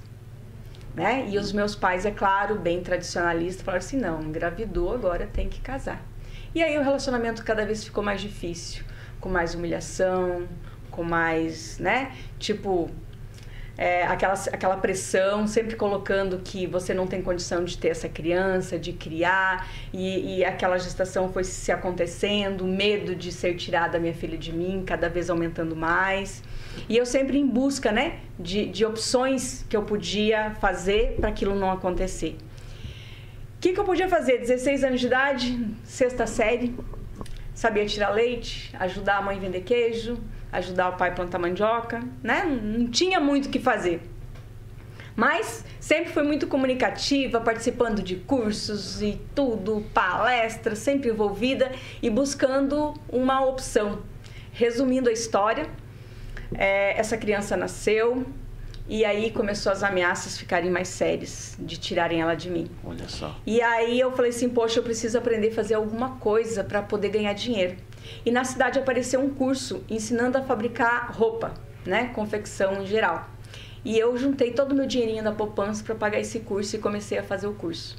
[0.96, 1.28] Né?
[1.30, 5.60] E os meus pais, é claro, bem tradicionalistas, falaram assim: "Não, engravidou, agora tem que
[5.60, 6.06] casar."
[6.54, 8.84] E aí o relacionamento cada vez ficou mais difícil
[9.22, 10.48] com mais humilhação,
[10.90, 12.12] com mais, né?
[12.38, 12.90] Tipo,
[13.82, 18.78] é, aquela, aquela pressão, sempre colocando que você não tem condição de ter essa criança,
[18.78, 24.38] de criar, e, e aquela gestação foi se acontecendo, medo de ser tirada minha filha
[24.38, 26.44] de mim, cada vez aumentando mais.
[26.88, 31.56] E eu sempre em busca, né, de, de opções que eu podia fazer para aquilo
[31.56, 32.38] não acontecer.
[33.58, 34.38] O que, que eu podia fazer?
[34.38, 36.76] 16 anos de idade, sexta série,
[37.56, 40.20] sabia tirar leite, ajudar a mãe a vender queijo,
[40.52, 42.44] ajudar o pai a plantar mandioca, né?
[42.44, 44.02] Não tinha muito o que fazer.
[45.16, 52.94] Mas sempre fui muito comunicativa, participando de cursos e tudo, palestras, sempre envolvida e buscando
[53.10, 54.00] uma opção.
[54.54, 55.68] Resumindo a história,
[56.54, 58.26] é, essa criança nasceu,
[58.88, 62.70] e aí começou as ameaças ficarem mais sérias, de tirarem ela de mim.
[62.84, 63.36] Olha só.
[63.46, 67.10] E aí eu falei assim, poxa, eu preciso aprender a fazer alguma coisa para poder
[67.10, 67.78] ganhar dinheiro.
[68.26, 71.54] E na cidade apareceu um curso ensinando a fabricar roupa,
[71.86, 73.30] né, confecção em geral.
[73.84, 77.18] E eu juntei todo o meu dinheirinho da poupança para pagar esse curso e comecei
[77.18, 77.98] a fazer o curso.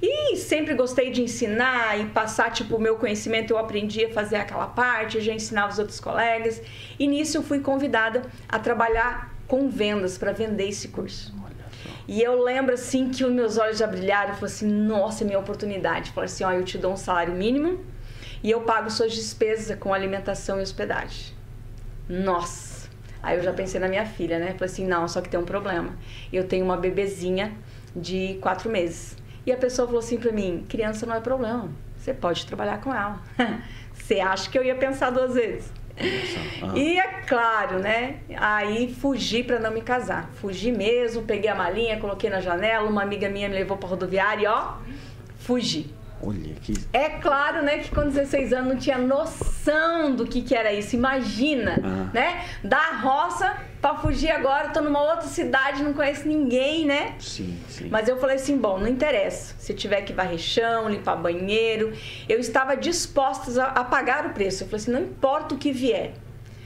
[0.00, 4.36] E sempre gostei de ensinar e passar, tipo, o meu conhecimento, eu aprendi a fazer
[4.36, 6.62] aquela parte, eu já ensinava os outros colegas.
[6.98, 11.34] E nisso eu fui convidada a trabalhar com vendas para vender esse curso.
[12.06, 15.26] E eu lembro assim que os meus olhos já brilharam, eu falei assim, nossa, é
[15.26, 16.10] minha oportunidade.
[16.12, 17.84] Falei assim, ó, eu te dou um salário mínimo
[18.42, 21.34] e eu pago suas despesas com alimentação e hospedagem.
[22.08, 22.88] Nossa!
[23.22, 24.52] Aí eu já pensei na minha filha, né?
[24.52, 25.96] Falei assim, não, só que tem um problema.
[26.32, 27.52] Eu tenho uma bebezinha
[27.94, 29.16] de quatro meses.
[29.44, 32.94] E a pessoa falou assim pra mim, criança não é problema, você pode trabalhar com
[32.94, 33.20] ela.
[33.92, 35.72] você acha que eu ia pensar duas vezes?
[36.74, 38.20] E é claro, né?
[38.36, 40.30] Aí fugi para não me casar.
[40.34, 44.44] Fugi mesmo, peguei a malinha, coloquei na janela, uma amiga minha me levou para rodoviária
[44.44, 44.74] e ó,
[45.38, 45.92] fugi.
[46.22, 46.74] Olha que.
[46.92, 50.96] É claro, né, que com 16 anos não tinha noção do que, que era isso.
[50.96, 52.10] Imagina, ah.
[52.12, 52.44] né?
[52.64, 57.14] Da roça para fugir agora, tô numa outra cidade, não conheço ninguém, né?
[57.20, 57.88] Sim, sim.
[57.88, 59.54] Mas eu falei assim, bom, não interessa.
[59.58, 61.92] Se tiver que varrer chão, limpar banheiro,
[62.28, 64.64] eu estava disposta a, a pagar o preço.
[64.64, 66.12] Eu falei assim, não importa o que vier.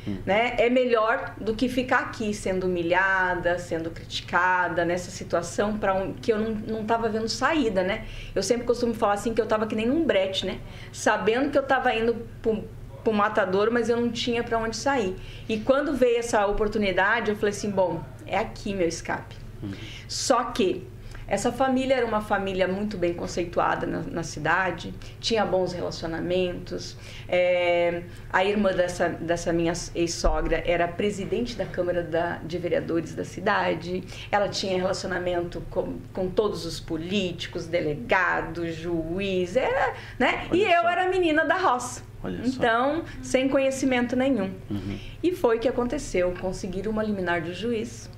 [0.07, 0.19] Hum.
[0.27, 0.55] Né?
[0.59, 6.33] É melhor do que ficar aqui sendo humilhada, sendo criticada nessa situação para um, que
[6.33, 8.05] eu não estava vendo saída, né?
[8.35, 10.59] Eu sempre costumo falar assim que eu estava que nem num brete, né?
[10.93, 15.17] Sabendo que eu estava indo para o matador, mas eu não tinha para onde sair.
[15.49, 19.37] E quando veio essa oportunidade, eu falei assim, bom, é aqui meu escape.
[19.63, 19.71] Hum.
[20.09, 20.87] Só que
[21.33, 26.95] essa família era uma família muito bem conceituada na, na cidade, tinha bons relacionamentos.
[27.27, 33.25] É, a irmã dessa, dessa minha ex-sogra era presidente da Câmara da, de Vereadores da
[33.25, 34.05] cidade.
[34.31, 40.47] Ela tinha relacionamento com, com todos os políticos, delegados, juiz, era, né?
[40.53, 42.03] e eu era menina da roça.
[42.45, 44.53] então, sem conhecimento nenhum.
[44.71, 44.99] Uhum.
[45.23, 46.35] E foi o que aconteceu.
[46.39, 48.11] Conseguiram uma liminar do juiz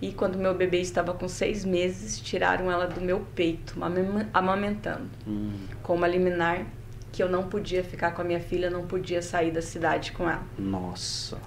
[0.00, 5.08] E quando meu bebê estava com seis meses, tiraram ela do meu peito, amam- amamentando,
[5.26, 6.66] Hum, com uma liminar
[7.12, 10.28] que eu não podia ficar com a minha filha, não podia sair da cidade com
[10.28, 10.42] ela.
[10.58, 11.38] nossa.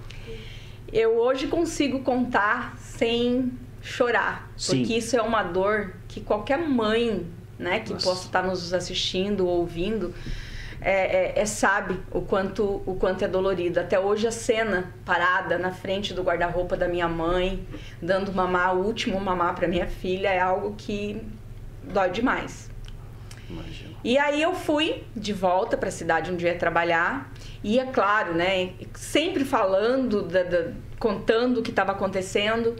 [0.91, 4.79] Eu hoje consigo contar sem chorar, Sim.
[4.79, 7.27] porque isso é uma dor que qualquer mãe,
[7.59, 8.09] né, que Nossa.
[8.09, 10.11] possa estar nos assistindo ou ouvindo,
[10.81, 13.79] é, é- é sabe o quanto o quanto é dolorido.
[13.79, 17.65] Até hoje a cena parada na frente do guarda-roupa da minha mãe,
[18.01, 21.21] dando mamar, o último mamar para minha filha, é algo que
[21.83, 22.69] dói demais.
[23.49, 23.89] Imagina.
[24.03, 27.31] E aí eu fui de volta para a cidade onde eu ia trabalhar.
[27.63, 28.71] E é claro, né?
[28.93, 32.75] Sempre falando, da, da- contando o que estava acontecendo.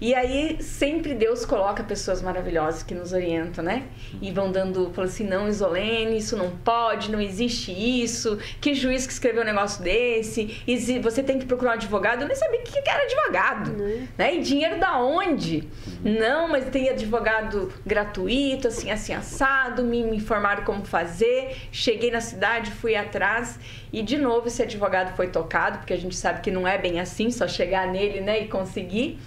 [0.00, 3.84] E aí sempre Deus coloca pessoas maravilhosas que nos orientam, né?
[4.22, 8.38] E vão dando, falando assim, não, Isolene, isso não pode, não existe isso.
[8.60, 10.62] Que juiz que escreveu um negócio desse?
[11.02, 12.22] Você tem que procurar um advogado.
[12.22, 13.72] Eu nem sabia o que era advogado.
[14.16, 14.36] Né?
[14.36, 15.68] E dinheiro da onde?
[16.02, 21.56] Não, mas tem advogado gratuito, assim, assim, assado, me, me informaram como fazer.
[21.70, 23.58] Cheguei na cidade, fui atrás
[23.92, 27.00] e de novo esse advogado foi tocado, porque a gente sabe que não é bem
[27.00, 29.18] assim, só chegar nele, né, e conseguir.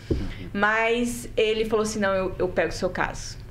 [0.53, 3.43] Mas ele falou assim: não, eu, eu pego o seu caso.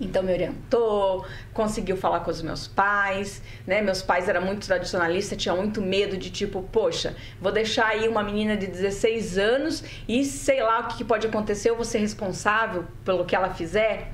[0.00, 3.82] Então me orientou, conseguiu falar com os meus pais, né?
[3.82, 8.22] Meus pais eram muito tradicionalistas, tinham muito medo de tipo, poxa, vou deixar aí uma
[8.22, 12.84] menina de 16 anos e sei lá o que pode acontecer, eu vou ser responsável
[13.04, 14.12] pelo que ela fizer.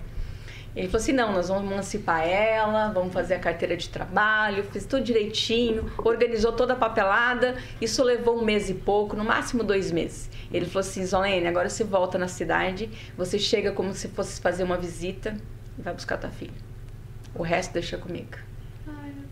[0.76, 4.84] Ele falou assim: não, nós vamos emancipar ela, vamos fazer a carteira de trabalho, fez
[4.84, 7.56] tudo direitinho, organizou toda a papelada.
[7.80, 10.28] Isso levou um mês e pouco, no máximo dois meses.
[10.52, 14.64] Ele falou assim: Zolene, agora você volta na cidade, você chega como se fosse fazer
[14.64, 15.36] uma visita
[15.78, 16.52] e vai buscar tua filha.
[17.34, 18.36] O resto deixa comigo.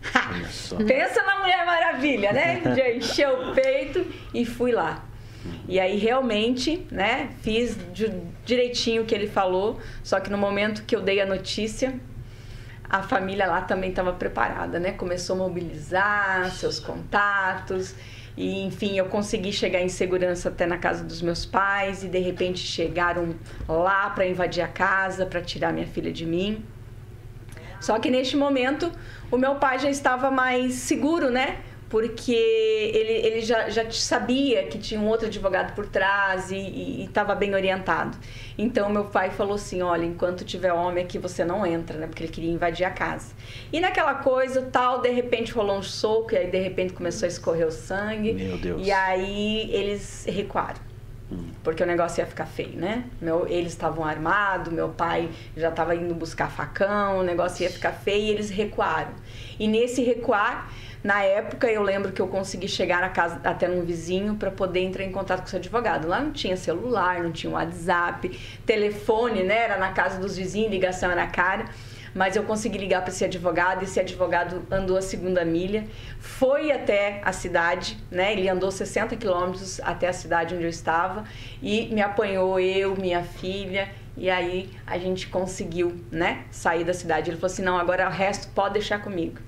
[0.49, 0.77] Só.
[0.77, 2.61] Pensa na Mulher Maravilha, né?
[2.75, 5.03] Já encheu o peito e fui lá.
[5.67, 8.13] E aí realmente, né, fiz di-
[8.45, 11.99] direitinho o que ele falou, só que no momento que eu dei a notícia,
[12.89, 14.91] a família lá também estava preparada, né?
[14.91, 17.95] Começou a mobilizar seus contatos
[18.37, 22.19] e enfim, eu consegui chegar em segurança até na casa dos meus pais e de
[22.19, 23.35] repente chegaram
[23.67, 26.63] lá para invadir a casa, para tirar minha filha de mim.
[27.79, 28.91] Só que neste momento
[29.31, 31.57] o meu pai já estava mais seguro, né?
[31.93, 37.35] Porque ele, ele já, já sabia que tinha um outro advogado por trás e estava
[37.35, 38.17] bem orientado.
[38.57, 42.07] Então meu pai falou assim: olha, enquanto tiver homem aqui você não entra, né?
[42.07, 43.35] Porque ele queria invadir a casa.
[43.71, 47.29] E naquela coisa tal, de repente rolou um soco e aí de repente começou a
[47.29, 48.33] escorrer o sangue.
[48.33, 48.81] Meu Deus.
[48.83, 50.81] E aí eles recuaram
[51.63, 53.05] porque o negócio ia ficar feio, né?
[53.21, 57.91] Meu, eles estavam armados, meu pai já estava indo buscar facão, o negócio ia ficar
[57.91, 59.13] feio e eles recuaram.
[59.59, 60.71] E nesse recuar,
[61.03, 64.79] na época eu lembro que eu consegui chegar na casa até um vizinho para poder
[64.79, 66.07] entrar em contato com seu advogado.
[66.07, 68.29] Lá não tinha celular, não tinha WhatsApp,
[68.65, 69.63] telefone, né?
[69.63, 71.65] Era na casa dos vizinhos, ligação era cara
[72.13, 73.83] mas eu consegui ligar para esse advogado.
[73.83, 75.87] Esse advogado andou a segunda milha,
[76.19, 78.33] foi até a cidade, né?
[78.33, 81.23] Ele andou 60 quilômetros até a cidade onde eu estava
[81.61, 83.89] e me apanhou eu, minha filha.
[84.15, 87.31] E aí a gente conseguiu, né, sair da cidade.
[87.31, 89.39] Ele falou assim: não, agora o resto pode deixar comigo.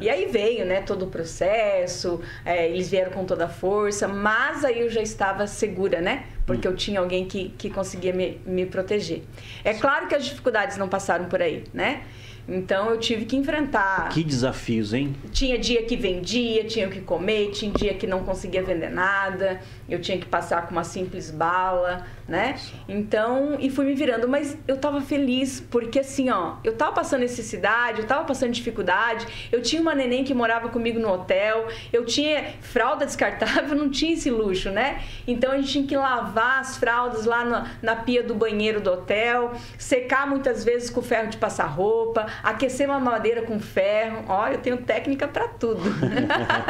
[0.00, 4.64] E aí veio, né, todo o processo, é, eles vieram com toda a força, mas
[4.64, 6.26] aí eu já estava segura, né?
[6.44, 9.22] Porque eu tinha alguém que, que conseguia me, me proteger.
[9.64, 12.02] É claro que as dificuldades não passaram por aí, né?
[12.48, 14.08] Então eu tive que enfrentar.
[14.10, 15.16] Que desafios, hein?
[15.32, 19.60] Tinha dia que vendia, tinha o que comer, tinha dia que não conseguia vender nada,
[19.88, 22.56] eu tinha que passar com uma simples bala, né?
[22.88, 27.20] Então, e fui me virando, mas eu tava feliz, porque assim, ó, eu tava passando
[27.20, 32.04] necessidade, eu tava passando dificuldade, eu tinha uma neném que morava comigo no hotel, eu
[32.04, 35.02] tinha fralda descartável, não tinha esse luxo, né?
[35.26, 38.90] Então a gente tinha que lavar as fraldas lá na, na pia do banheiro do
[38.92, 44.24] hotel, secar muitas vezes com ferro de passar roupa, aquecer uma madeira com ferro.
[44.28, 45.82] Ó, eu tenho técnica para tudo.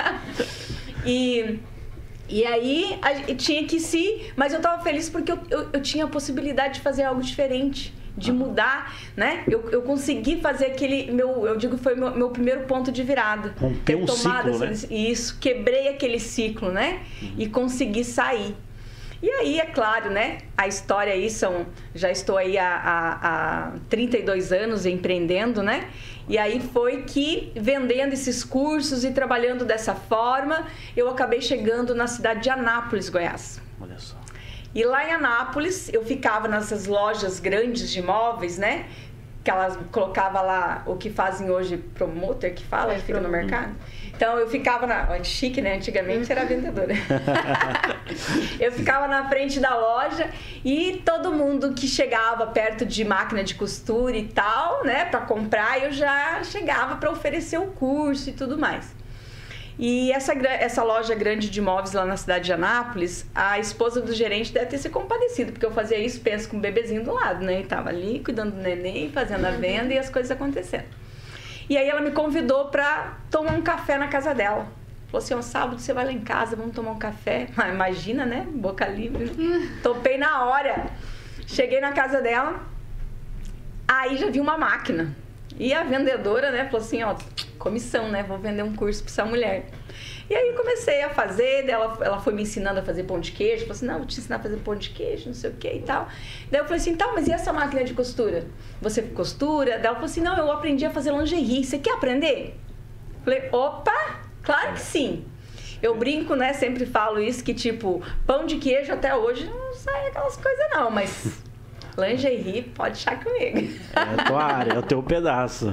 [1.05, 1.59] e
[2.29, 4.33] e aí a, tinha que se.
[4.37, 7.95] Mas eu tava feliz porque eu, eu, eu, tinha a possibilidade de fazer algo diferente,
[8.17, 9.45] de mudar, né?
[9.49, 11.11] Eu, eu consegui fazer aquele.
[11.13, 13.55] meu Eu digo foi meu, meu primeiro ponto de virada.
[13.61, 14.73] Romper um ciclo, né?
[14.91, 17.01] Isso, quebrei aquele ciclo, né?
[17.23, 17.35] Uhum.
[17.39, 18.57] E consegui sair.
[19.27, 20.39] E aí, é claro, né?
[20.57, 21.67] A história aí são.
[21.93, 25.91] Já estou aí há, há, há 32 anos empreendendo, né?
[26.29, 30.65] E aí foi que, vendendo esses cursos e trabalhando dessa forma,
[30.97, 33.61] eu acabei chegando na cidade de Anápolis, Goiás.
[33.81, 34.15] Olha só.
[34.73, 38.87] E lá em Anápolis, eu ficava nessas lojas grandes de imóveis, né?
[39.47, 43.29] que elas colocava lá o que fazem hoje promoter, que fala, É, que fica no
[43.29, 43.77] mercado.
[44.17, 45.09] Então eu ficava na.
[45.11, 45.77] ó, Chique, né?
[45.77, 46.95] Antigamente era vendedora.
[48.59, 50.31] eu ficava na frente da loja
[50.65, 55.83] e todo mundo que chegava perto de máquina de costura e tal, né, para comprar,
[55.83, 58.95] eu já chegava para oferecer o curso e tudo mais.
[59.79, 64.15] E essa, essa loja grande de imóveis lá na cidade de Anápolis, a esposa do
[64.15, 67.45] gerente deve ter se compadecido, porque eu fazia isso, penso, com o bebezinho do lado,
[67.45, 67.61] né?
[67.61, 70.87] E tava ali cuidando do neném, fazendo a venda e as coisas acontecendo.
[71.69, 74.67] E aí ela me convidou pra tomar um café na casa dela.
[75.07, 77.49] Falou assim, ó, sábado você vai lá em casa, vamos tomar um café.
[77.57, 78.47] Ah, Imagina, né?
[78.51, 79.31] Boca livre.
[79.83, 80.87] Topei na hora.
[81.47, 82.61] Cheguei na casa dela,
[83.87, 85.15] aí já vi uma máquina.
[85.59, 87.15] E a vendedora, né, falou assim, ó,
[87.59, 88.23] comissão, né?
[88.25, 89.71] Vou vender um curso pra essa mulher.
[90.29, 93.61] E aí comecei a fazer, ela, ela foi me ensinando a fazer pão de queijo,
[93.63, 95.73] falou assim, não, vou te ensinar a fazer pão de queijo, não sei o que
[95.73, 96.09] e tal.
[96.51, 98.45] Daí eu falei assim, então, mas e essa máquina de costura?
[98.81, 99.73] Você costura?
[99.73, 102.59] Daí ela falou assim, não, eu aprendi a fazer lingerie, você quer aprender?
[103.25, 105.25] Falei, opa, claro que sim.
[105.81, 110.09] Eu brinco, né, sempre falo isso, que tipo, pão de queijo até hoje não sai
[110.09, 111.45] aquelas coisas não, mas
[111.99, 113.73] lingerie pode deixar comigo.
[113.95, 115.73] É a tua área, é o teu pedaço.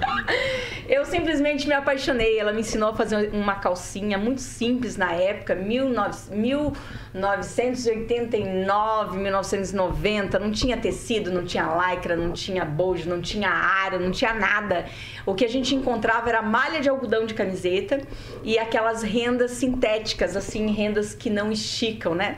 [0.87, 2.37] Eu simplesmente me apaixonei.
[2.37, 6.73] Ela me ensinou a fazer uma calcinha muito simples na época, 19-
[7.13, 10.39] 1989, 1990.
[10.39, 14.85] Não tinha tecido, não tinha lycra, não tinha bojo, não tinha aro, não tinha nada.
[15.25, 18.01] O que a gente encontrava era malha de algodão de camiseta
[18.43, 22.37] e aquelas rendas sintéticas, assim, rendas que não esticam, né?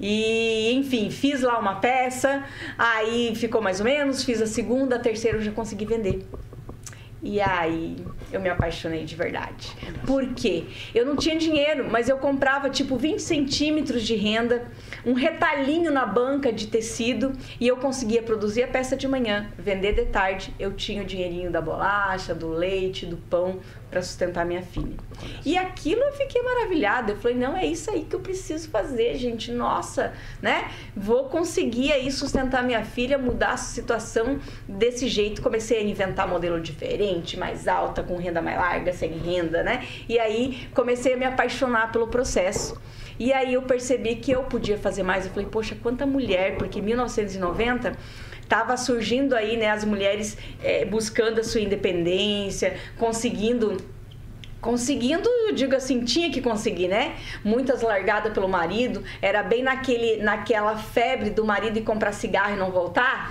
[0.00, 2.44] E, enfim, fiz lá uma peça,
[2.76, 6.26] aí ficou mais ou menos, fiz a segunda, a terceira eu já consegui vender.
[7.22, 7.96] E aí
[8.30, 9.74] eu me apaixonei de verdade.
[10.06, 10.64] Por quê?
[10.94, 14.64] Eu não tinha dinheiro, mas eu comprava tipo 20 centímetros de renda,
[15.06, 19.92] um retalhinho na banca de tecido e eu conseguia produzir a peça de manhã, vender
[19.92, 20.52] de tarde.
[20.58, 24.96] Eu tinha o dinheirinho da bolacha, do leite, do pão para sustentar minha filha.
[25.44, 27.12] E aquilo eu fiquei maravilhada.
[27.12, 29.52] Eu falei, não, é isso aí que eu preciso fazer, gente.
[29.52, 30.72] Nossa, né?
[30.96, 35.40] Vou conseguir aí sustentar minha filha, mudar a situação desse jeito.
[35.40, 39.86] Comecei a inventar modelo diferente, mais alta, com renda mais larga, sem renda, né?
[40.08, 42.76] E aí comecei a me apaixonar pelo processo.
[43.18, 45.24] E aí eu percebi que eu podia fazer mais.
[45.24, 47.96] Eu falei, poxa, quanta mulher, porque em 1990
[48.42, 53.76] estava surgindo aí, né, as mulheres eh, buscando a sua independência, conseguindo
[54.66, 57.14] conseguindo, eu digo assim, tinha que conseguir, né?
[57.44, 62.58] Muitas largadas pelo marido, era bem naquele, naquela febre do marido ir comprar cigarro e
[62.58, 63.30] não voltar.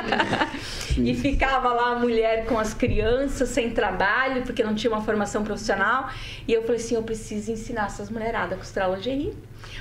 [0.96, 5.42] e ficava lá a mulher com as crianças sem trabalho, porque não tinha uma formação
[5.42, 6.10] profissional.
[6.46, 9.34] E eu falei assim, eu preciso ensinar essas mulheradas a costurar lingerie.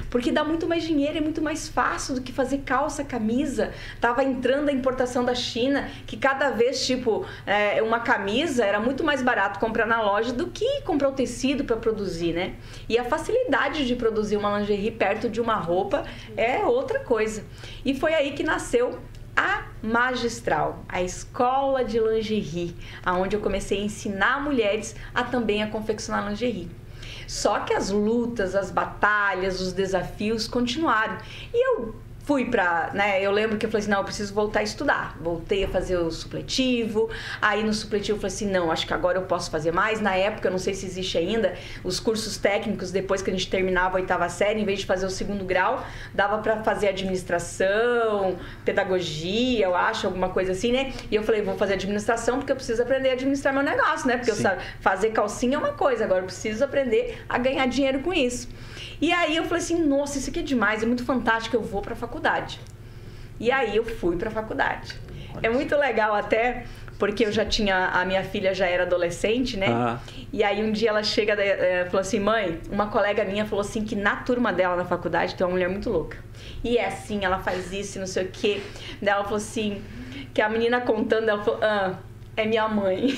[0.10, 3.74] Porque dá muito mais dinheiro, é muito mais fácil do que fazer calça, camisa.
[4.00, 9.04] Tava entrando a importação da China, que cada vez, tipo, é, uma camisa era muito
[9.04, 12.56] mais barato comprar na loja do que comprar o tecido para produzir, né?
[12.88, 16.06] E a facilidade de produzir uma lingerie perto de uma roupa
[16.38, 17.44] é outra coisa.
[17.84, 19.00] E foi aí que nasceu
[19.36, 25.68] a Magistral, a escola de lingerie, aonde eu comecei a ensinar mulheres a também a
[25.68, 26.70] confeccionar lingerie.
[27.28, 31.18] Só que as lutas, as batalhas, os desafios continuaram.
[31.54, 34.62] E eu fui pra, né, eu lembro que eu falei assim, não, eu preciso voltar
[34.62, 35.18] a estudar.
[35.20, 37.10] Voltei a fazer o supletivo,
[37.42, 40.00] aí no supletivo eu falei assim, não, acho que agora eu posso fazer mais.
[40.00, 41.54] Na época, eu não sei se existe ainda,
[41.84, 45.06] os cursos técnicos, depois que a gente terminava a oitava série, em vez de fazer
[45.06, 50.94] o segundo grau, dava pra fazer administração, pedagogia, eu acho, alguma coisa assim, né?
[51.12, 54.16] E eu falei, vou fazer administração porque eu preciso aprender a administrar meu negócio, né?
[54.16, 58.00] Porque eu sabe, fazer calcinha é uma coisa, agora eu preciso aprender a ganhar dinheiro
[58.00, 58.48] com isso.
[59.02, 61.82] E aí eu falei assim, nossa, isso aqui é demais, é muito fantástico, eu vou
[61.82, 62.13] pra faculdade.
[63.40, 64.96] E aí eu fui pra faculdade.
[65.42, 66.66] É muito legal até
[67.00, 69.68] porque eu já tinha a minha filha já era adolescente, né?
[69.70, 70.00] Ah.
[70.32, 73.84] E aí um dia ela chega e falou assim, mãe, uma colega minha falou assim
[73.84, 76.18] que na turma dela na faculdade tem uma mulher muito louca.
[76.64, 78.62] E é assim, ela faz isso, e não sei o quê.
[79.02, 79.82] Daí ela falou assim,
[80.34, 81.96] que a menina contando, ela falou, ah,
[82.38, 83.16] é minha mãe.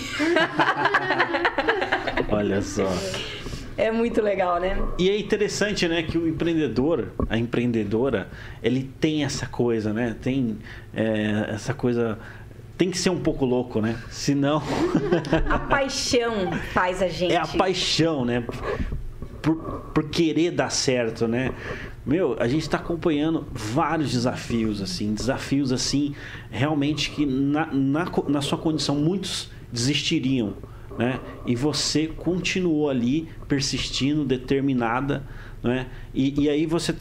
[2.29, 2.87] Olha só.
[3.77, 4.77] é muito legal, né?
[4.97, 8.29] E é interessante, né, que o empreendedor, a empreendedora,
[8.63, 10.15] ele tem essa coisa, né?
[10.21, 10.57] Tem
[10.93, 12.17] é, essa coisa.
[12.77, 13.97] Tem que ser um pouco louco, né?
[14.09, 14.61] Senão.
[15.49, 17.33] A paixão faz a gente.
[17.33, 18.43] é a paixão, né?
[19.41, 19.55] Por,
[19.93, 21.53] por querer dar certo, né?
[22.05, 26.13] Meu, a gente está acompanhando vários desafios, assim, desafios assim,
[26.51, 30.53] realmente que na, na, na sua condição muitos desistiriam,
[30.97, 31.19] né?
[31.45, 35.23] E você continuou ali, persistindo, determinada,
[35.61, 35.87] né?
[36.13, 36.95] E, e aí você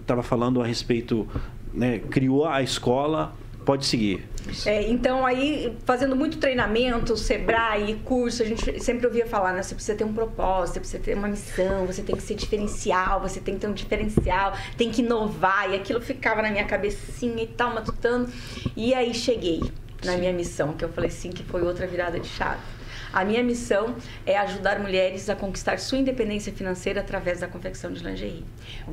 [0.00, 1.26] estava falando a respeito,
[1.72, 1.98] né?
[1.98, 3.34] Criou a escola
[3.68, 4.26] pode seguir.
[4.64, 9.62] É, então, aí, fazendo muito treinamento, Sebrae, curso, a gente sempre ouvia falar, né?
[9.62, 13.20] Você precisa ter um propósito, você precisa ter uma missão, você tem que ser diferencial,
[13.20, 15.70] você tem que ter um diferencial, tem que inovar.
[15.70, 18.32] E aquilo ficava na minha cabecinha e tal, matutando.
[18.74, 19.60] E aí cheguei
[20.02, 22.77] na minha missão, que eu falei sim, que foi outra virada de chave.
[23.12, 23.96] A minha missão
[24.26, 28.44] é ajudar mulheres a conquistar sua independência financeira através da confecção de lingerie.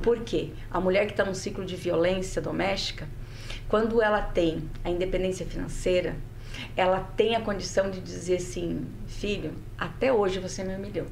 [0.02, 0.52] Por quê?
[0.72, 3.08] A mulher que está num ciclo de violência doméstica,
[3.68, 6.16] quando ela tem a independência financeira,
[6.78, 11.08] ela tem a condição de dizer assim: filho, até hoje você me humilhou.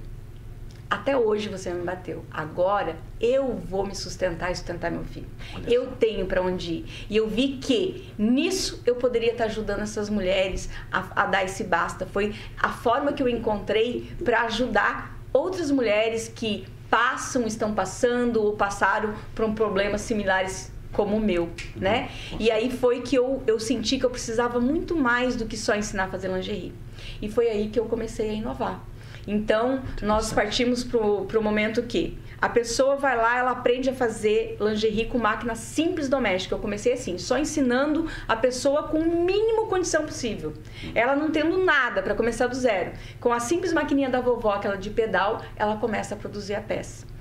[0.93, 2.23] Até hoje você me bateu.
[2.29, 5.25] Agora eu vou me sustentar e sustentar meu filho.
[5.65, 6.85] Eu tenho para onde ir.
[7.09, 11.63] E eu vi que nisso eu poderia estar ajudando essas mulheres a, a dar esse
[11.63, 12.05] basta.
[12.05, 18.55] Foi a forma que eu encontrei para ajudar outras mulheres que passam, estão passando ou
[18.55, 22.11] passaram por um problemas similares como o meu, né?
[22.39, 25.73] E aí foi que eu, eu senti que eu precisava muito mais do que só
[25.73, 26.71] ensinar a fazer lingerie.
[27.19, 28.92] E foi aí que eu comecei a inovar.
[29.27, 34.57] Então, nós partimos para o momento que a pessoa vai lá, ela aprende a fazer
[34.59, 36.53] lingerie com máquina simples doméstica.
[36.53, 40.51] Eu comecei assim, só ensinando a pessoa com o mínimo condição possível.
[40.93, 42.91] Ela não tendo nada para começar do zero.
[43.21, 47.12] Com a simples maquininha da vovó, aquela de pedal, ela começa a produzir a peça.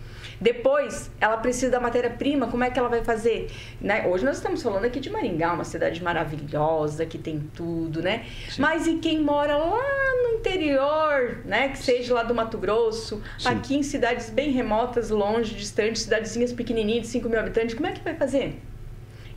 [0.42, 3.48] Depois, ela precisa da matéria-prima, como é que ela vai fazer?
[3.80, 4.08] Né?
[4.08, 8.24] Hoje nós estamos falando aqui de Maringá, uma cidade maravilhosa, que tem tudo, né?
[8.50, 8.60] Sim.
[8.60, 9.78] Mas e quem mora lá
[10.24, 11.68] no interior, né?
[11.68, 13.50] Que seja lá do Mato Grosso, Sim.
[13.50, 17.92] aqui em cidades bem remotas, longe, distantes, cidadezinhas pequenininhas de 5 mil habitantes, como é
[17.92, 18.60] que vai fazer?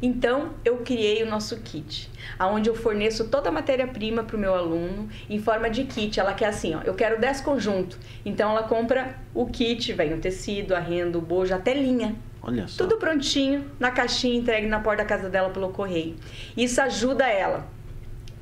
[0.02, 4.54] Então, eu criei o nosso kit, aonde eu forneço toda a matéria-prima para o meu
[4.54, 6.20] aluno em forma de kit.
[6.20, 7.98] Ela quer assim, ó, eu quero 10 conjuntos.
[8.26, 12.16] Então, ela compra o kit, vem o tecido, a renda, o bojo, até linha.
[12.42, 12.84] Olha só.
[12.84, 16.16] Tudo prontinho, na caixinha, entregue na porta da casa dela pelo correio.
[16.56, 17.68] Isso ajuda ela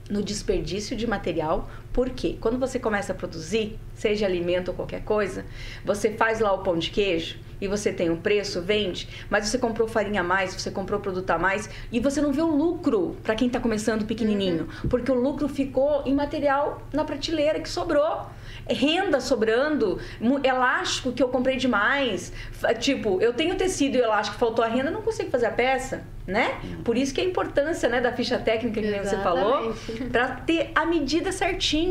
[0.09, 5.45] no desperdício de material, porque quando você começa a produzir, seja alimento ou qualquer coisa,
[5.85, 9.57] você faz lá o pão de queijo, e você tem um preço, vende, mas você
[9.57, 13.15] comprou farinha a mais, você comprou produto a mais e você não vê o lucro
[13.23, 14.89] para quem está começando pequenininho, uhum.
[14.89, 18.27] porque o lucro ficou em material na prateleira que sobrou
[18.67, 19.99] renda sobrando,
[20.43, 22.31] elástico que eu comprei demais.
[22.79, 26.61] Tipo, eu tenho tecido e elástico, faltou a renda, não consigo fazer a peça, né?
[26.83, 29.75] Por isso que a importância, né, da ficha técnica que você falou,
[30.11, 31.82] para ter a medida certinha.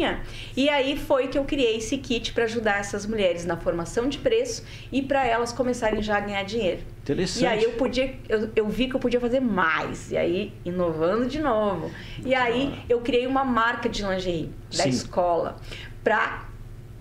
[0.57, 4.19] E aí foi que eu criei esse kit para ajudar essas mulheres na formação de
[4.19, 6.83] preço e para elas começarem já a ganhar dinheiro.
[7.03, 7.43] Interessante.
[7.43, 10.13] E aí eu podia, eu, eu vi que eu podia fazer mais.
[10.13, 11.91] E aí, inovando de novo.
[12.25, 14.89] E aí eu criei uma marca de lingerie da Sim.
[14.89, 15.57] escola
[16.03, 16.52] para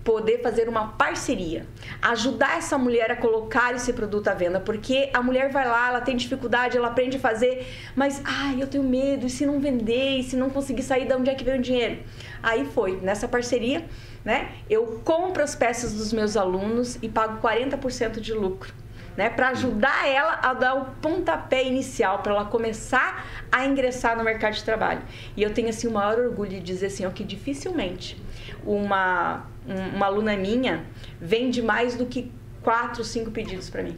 [0.04, 1.66] poder fazer uma parceria,
[2.00, 6.00] ajudar essa mulher a colocar esse produto à venda, porque a mulher vai lá, ela
[6.00, 10.18] tem dificuldade, ela aprende a fazer, mas ai, eu tenho medo, e se não vender,
[10.18, 12.02] e se não conseguir sair, de onde é que vem o dinheiro?
[12.42, 13.84] Aí foi, nessa parceria,
[14.24, 14.50] né?
[14.68, 18.82] Eu compro as peças dos meus alunos e pago 40% de lucro.
[19.14, 24.24] Né, para ajudar ela a dar o pontapé inicial para ela começar a ingressar no
[24.24, 25.02] mercado de trabalho.
[25.36, 28.16] E eu tenho assim o maior orgulho de dizer assim, ó, que dificilmente
[28.64, 30.84] uma uma aluna minha
[31.20, 32.30] vende mais do que
[32.62, 33.96] quatro, cinco pedidos para mim.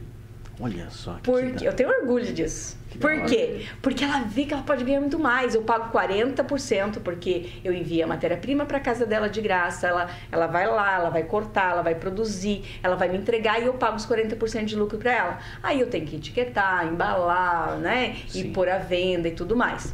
[0.59, 1.19] Olha só.
[1.21, 2.77] Porque eu tenho orgulho disso.
[2.89, 3.65] Que Por quê?
[3.81, 5.53] Porque ela vê que ela pode ganhar muito mais.
[5.53, 9.87] Eu pago 40% porque eu envio a matéria-prima para casa dela de graça.
[9.87, 13.65] Ela, ela vai lá, ela vai cortar, ela vai produzir, ela vai me entregar e
[13.65, 15.39] eu pago os 40% de lucro para ela.
[15.61, 18.15] Aí eu tenho que etiquetar, embalar, né?
[18.27, 18.39] Sim.
[18.39, 19.93] E pôr a venda e tudo mais.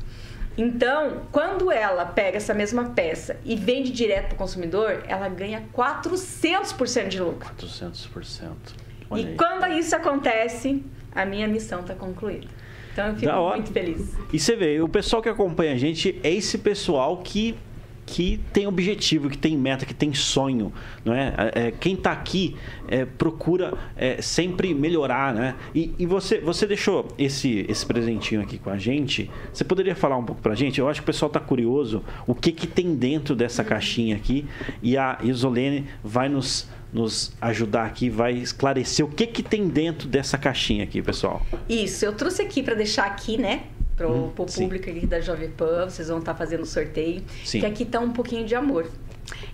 [0.62, 5.64] Então, quando ela pega essa mesma peça e vende direto para o consumidor, ela ganha
[5.76, 7.50] 400% de lucro.
[7.56, 8.52] 400%.
[9.10, 9.36] Olha e aí.
[9.36, 12.48] quando isso acontece, a minha missão está concluída.
[12.94, 14.16] Então eu fico muito feliz.
[14.32, 17.58] E você vê, o pessoal que acompanha a gente é esse pessoal que
[18.12, 20.74] que tem objetivo, que tem meta, que tem sonho,
[21.06, 21.34] não é?
[21.56, 22.58] é, é quem está aqui
[22.90, 25.56] é, procura é, sempre melhorar, né?
[25.74, 29.32] E, e, você, você deixou esse, esse presentinho aqui com a gente.
[29.54, 30.78] Você poderia falar um pouco para a gente?
[30.78, 34.46] Eu acho que o pessoal está curioso o que, que tem dentro dessa caixinha aqui
[34.84, 40.10] e a Isolene vai nos nos ajudar aqui, vai esclarecer o que, que tem dentro
[40.10, 41.42] dessa caixinha aqui, pessoal.
[41.70, 43.64] Isso, eu trouxe aqui para deixar aqui, né?
[43.96, 47.24] Para o hum, público da Jovem Pan, vocês vão estar tá fazendo sorteio.
[47.46, 47.60] Sim.
[47.60, 48.90] Que aqui está um pouquinho de amor.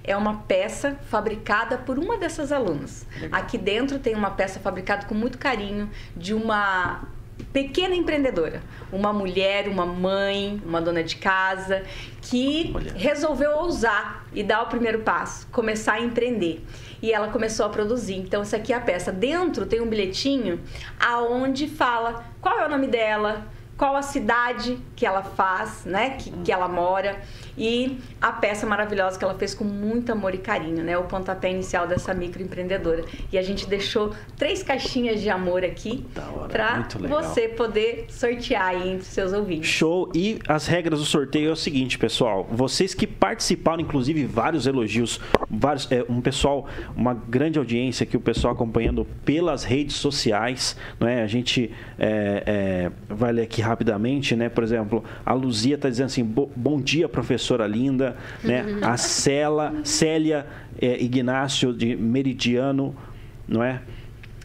[0.04, 3.06] É uma peça fabricada por uma dessas alunas.
[3.20, 3.40] Legal.
[3.40, 7.08] Aqui dentro tem uma peça fabricada com muito carinho de uma
[7.54, 8.62] pequena empreendedora,
[8.92, 11.84] uma mulher, uma mãe, uma dona de casa
[12.22, 12.94] que Olha.
[12.94, 16.64] resolveu ousar e dar o primeiro passo, começar a empreender.
[17.02, 18.16] E ela começou a produzir.
[18.16, 19.12] Então essa aqui é a peça.
[19.12, 20.60] Dentro tem um bilhetinho
[21.00, 23.46] aonde fala qual é o nome dela,
[23.78, 26.12] qual a cidade que ela faz, né?
[26.12, 27.22] Que, que ela mora.
[27.56, 30.98] E a peça maravilhosa que ela fez com muito amor e carinho, né?
[30.98, 33.06] O pontapé inicial dessa microempreendedora.
[33.32, 36.06] E a gente deixou três caixinhas de amor aqui
[36.50, 39.70] para você poder sortear aí entre seus ouvintes.
[39.70, 40.12] Show!
[40.14, 42.48] E as regras do sorteio é o seguinte, pessoal.
[42.50, 45.20] Vocês que participaram, inclusive vários elogios,
[45.50, 51.08] vários, é, um pessoal, uma grande audiência que o pessoal acompanhando pelas redes sociais, não
[51.08, 51.22] é?
[51.22, 54.50] A gente é, é, vai ler aqui rapidamente, né?
[54.50, 58.66] Por exemplo, a Luzia está dizendo assim: bom dia, professora linda, né?
[58.82, 60.46] A Cela, Célia
[60.82, 62.96] é, Ignácio de Meridiano,
[63.48, 63.82] não é?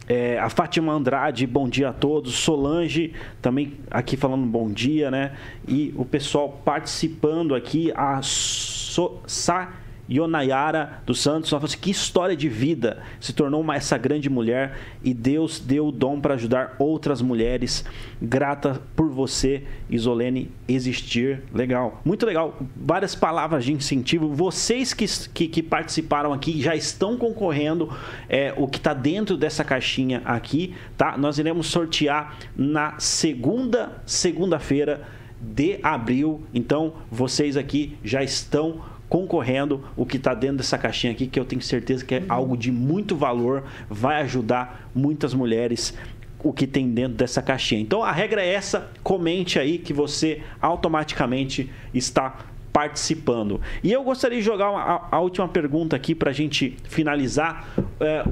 [0.07, 2.33] É, a Fátima Andrade, bom dia a todos.
[2.33, 5.31] Solange, também aqui falando bom dia, né?
[5.67, 9.71] E o pessoal participando aqui, a so, Sa
[10.09, 14.29] Yonayara dos Santos, ela falou assim, que história de vida, se tornou uma, essa grande
[14.29, 17.85] mulher e Deus deu o dom para ajudar outras mulheres.
[18.21, 21.43] Grata por você, Isolene, existir.
[21.53, 22.57] Legal, muito legal.
[22.75, 24.33] Várias palavras de incentivo.
[24.33, 27.89] Vocês que, que, que participaram aqui já estão concorrendo
[28.27, 31.17] é, o que está dentro dessa caixinha aqui, tá?
[31.17, 35.01] Nós iremos sortear na segunda segunda-feira
[35.39, 36.43] de abril.
[36.53, 38.81] Então, vocês aqui já estão
[39.13, 42.57] concorrendo o que está dentro dessa caixinha aqui, que eu tenho certeza que é algo
[42.57, 45.95] de muito valor, vai ajudar muitas mulheres
[46.39, 47.79] o que tem dentro dessa caixinha.
[47.79, 52.39] Então a regra é essa, comente aí que você automaticamente está
[52.73, 53.61] participando.
[53.83, 57.69] E eu gostaria de jogar uma, a, última pergunta aqui para a gente finalizar.
[57.99, 58.25] É,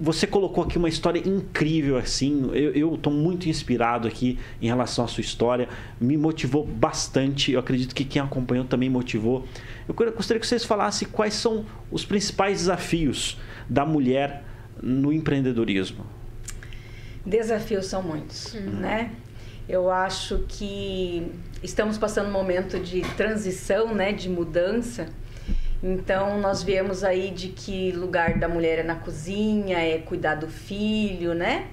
[0.00, 2.50] você colocou aqui uma história incrível, assim.
[2.52, 5.68] Eu estou muito inspirado aqui em relação à sua história.
[6.00, 7.52] Me motivou bastante.
[7.52, 9.44] Eu acredito que quem acompanhou também motivou.
[9.88, 14.44] Eu gostaria que vocês falassem quais são os principais desafios da mulher
[14.82, 16.06] no empreendedorismo.
[17.24, 18.80] Desafios são muitos, uhum.
[18.80, 19.12] né?
[19.68, 21.30] Eu acho que
[21.62, 25.06] estamos passando um momento de transição, né, de mudança
[25.82, 30.46] então nós viemos aí de que lugar da mulher é na cozinha, é cuidar do
[30.46, 31.66] filho, né?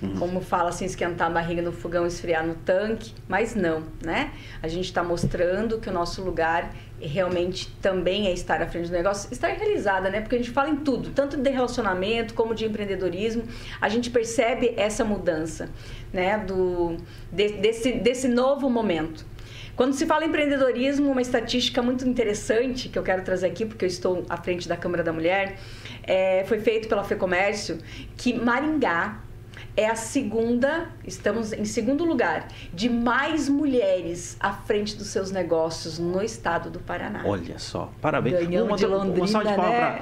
[0.00, 0.14] Uhum.
[0.14, 4.30] Como fala assim, esquentar a barriga no fogão, esfriar no tanque, mas não, né?
[4.62, 8.92] A gente está mostrando que o nosso lugar realmente também é estar à frente do
[8.92, 10.20] negócio, estar realizada, né?
[10.20, 13.44] Porque a gente fala em tudo, tanto de relacionamento como de empreendedorismo,
[13.80, 15.68] a gente percebe essa mudança,
[16.12, 16.38] né?
[16.38, 16.96] Do,
[17.30, 19.24] de, desse, desse novo momento.
[19.76, 23.84] Quando se fala em empreendedorismo, uma estatística muito interessante que eu quero trazer aqui, porque
[23.84, 25.58] eu estou à frente da Câmara da Mulher,
[26.02, 27.78] é, foi feito pela FEComércio,
[28.16, 29.20] que Maringá
[29.76, 35.98] é a segunda, estamos em segundo lugar, de mais mulheres à frente dos seus negócios
[35.98, 37.22] no estado do Paraná.
[37.24, 38.38] Olha só, parabéns.
[38.38, 39.98] Ganhamos uma, de Londrina, uma salva de palmas né?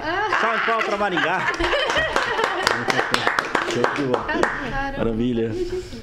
[0.65, 1.51] para para Maringá.
[4.97, 5.51] Maravilha.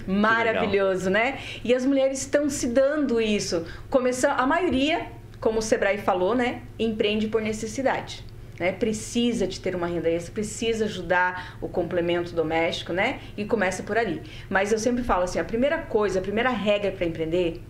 [0.06, 1.38] Maravilhoso, né?
[1.64, 3.64] E as mulheres estão se dando isso.
[3.88, 5.06] Começando, a maioria,
[5.40, 8.24] como o Sebrae falou, né, empreende por necessidade.
[8.62, 13.18] Né, precisa de ter uma renda extra, precisa ajudar o complemento doméstico, né?
[13.36, 14.22] E começa por ali.
[14.48, 17.60] Mas eu sempre falo assim, a primeira coisa, a primeira regra para empreender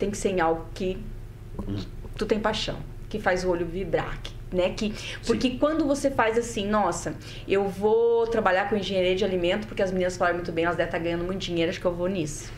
[0.00, 0.98] tem que ser em algo que
[2.16, 2.76] tu tem paixão,
[3.08, 4.70] que faz o olho vibrar, que né?
[4.70, 4.92] Que,
[5.24, 5.58] porque Sim.
[5.58, 7.14] quando você faz assim, nossa,
[7.46, 10.88] eu vou trabalhar com engenharia de alimento, porque as meninas falaram muito bem, elas devem
[10.88, 12.52] estar ganhando muito dinheiro, acho que eu vou nisso.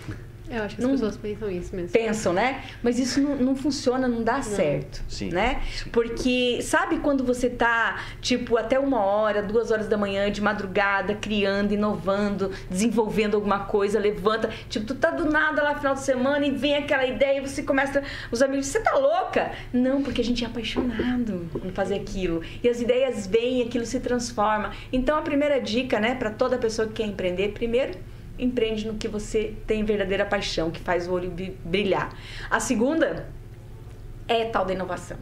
[0.53, 1.90] Eu acho que as não, pessoas pensam isso mesmo.
[1.90, 2.62] Pensam, né?
[2.82, 4.42] Mas isso não, não funciona, não dá não.
[4.42, 5.30] certo, Sim.
[5.30, 5.62] né?
[5.72, 5.88] Sim.
[5.90, 11.14] Porque sabe quando você tá, tipo, até uma hora, duas horas da manhã, de madrugada,
[11.14, 16.03] criando, inovando, desenvolvendo alguma coisa, levanta, tipo, tu tá do nada lá no final de
[16.03, 19.53] semana e vem aquela ideia e você começa, os amigos, você tá louca?
[19.72, 22.42] Não, porque a gente é apaixonado em fazer aquilo.
[22.62, 24.72] E as ideias vêm e aquilo se transforma.
[24.92, 27.94] Então a primeira dica, né, para toda pessoa que quer empreender, primeiro,
[28.39, 31.33] empreende no que você tem verdadeira paixão, que faz o olho
[31.64, 32.14] brilhar.
[32.51, 33.28] A segunda
[34.26, 35.18] é tal da inovação.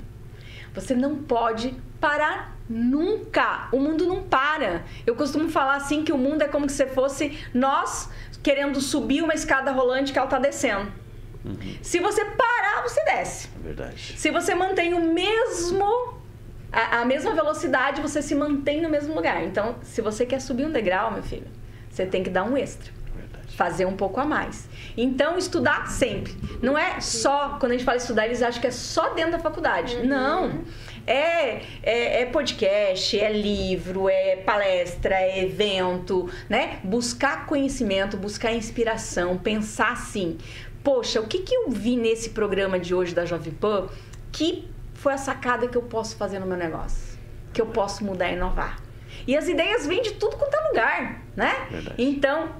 [0.74, 3.68] Você não pode parar nunca.
[3.72, 4.84] O mundo não para.
[5.06, 8.08] Eu costumo falar assim que o mundo é como se fosse nós
[8.42, 10.90] querendo subir uma escada rolante que ela está descendo.
[11.44, 11.56] Uhum.
[11.82, 13.48] Se você parar, você desce.
[13.56, 14.14] É verdade.
[14.16, 16.20] Se você mantém o mesmo
[16.72, 19.42] a, a mesma velocidade, você se mantém no mesmo lugar.
[19.42, 21.48] Então, se você quer subir um degrau, meu filho,
[21.90, 22.99] você tem que dar um extra
[23.60, 24.68] fazer um pouco a mais.
[24.96, 26.34] Então, estudar sempre.
[26.62, 29.38] Não é só, quando a gente fala estudar, eles acham que é só dentro da
[29.38, 29.96] faculdade.
[29.96, 30.06] Uhum.
[30.06, 30.64] Não.
[31.06, 36.78] É, é, é, podcast, é livro, é palestra, é evento, né?
[36.82, 40.38] Buscar conhecimento, buscar inspiração, pensar assim,
[40.82, 43.88] poxa, o que, que eu vi nesse programa de hoje da Jovem Pan
[44.32, 47.18] que foi a sacada que eu posso fazer no meu negócio?
[47.52, 48.78] Que eu posso mudar e inovar?
[49.26, 51.66] E as ideias vêm de tudo quanto é lugar, né?
[51.70, 52.02] Verdade.
[52.02, 52.50] Então,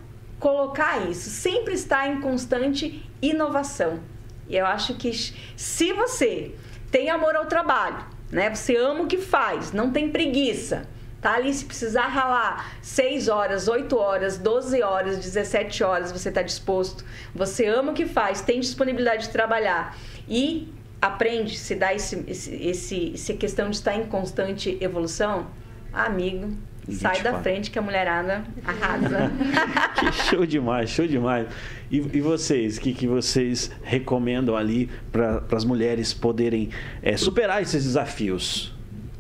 [0.41, 4.01] colocar isso, sempre estar em constante inovação.
[4.49, 5.13] E eu acho que
[5.57, 6.55] se você
[6.91, 8.53] tem amor ao trabalho, né?
[8.53, 10.89] Você ama o que faz, não tem preguiça.
[11.21, 16.41] Tá ali, se precisar ralar 6 horas, 8 horas, 12 horas, 17 horas, você está
[16.41, 17.05] disposto.
[17.35, 22.55] Você ama o que faz, tem disponibilidade de trabalhar e aprende, se dá esse, esse,
[22.55, 25.49] esse, essa questão de estar em constante evolução,
[25.93, 26.57] amigo,
[26.89, 29.31] sai da frente que a mulherada arrasa.
[29.99, 31.47] que show demais, show demais.
[31.91, 36.71] E, e vocês, o que, que vocês recomendam ali para as mulheres poderem
[37.03, 38.73] é, superar esses desafios?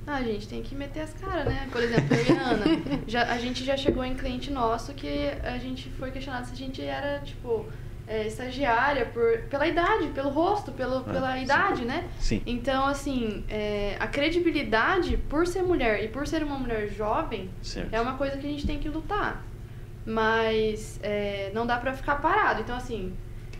[0.06, 1.68] Ah, a gente tem que meter as caras, né?
[1.70, 2.64] Por exemplo, eu e a Ana,
[3.06, 6.56] já, a gente já chegou em cliente nosso que a gente foi questionado se a
[6.56, 7.64] gente era, tipo,
[8.10, 11.42] é, estagiária por, pela idade, pelo rosto, pelo, ah, pela sim.
[11.44, 12.08] idade, né?
[12.18, 12.42] Sim.
[12.44, 17.94] Então, assim, é, a credibilidade por ser mulher e por ser uma mulher jovem certo.
[17.94, 19.46] é uma coisa que a gente tem que lutar.
[20.04, 22.62] Mas é, não dá pra ficar parado.
[22.62, 23.14] Então, assim,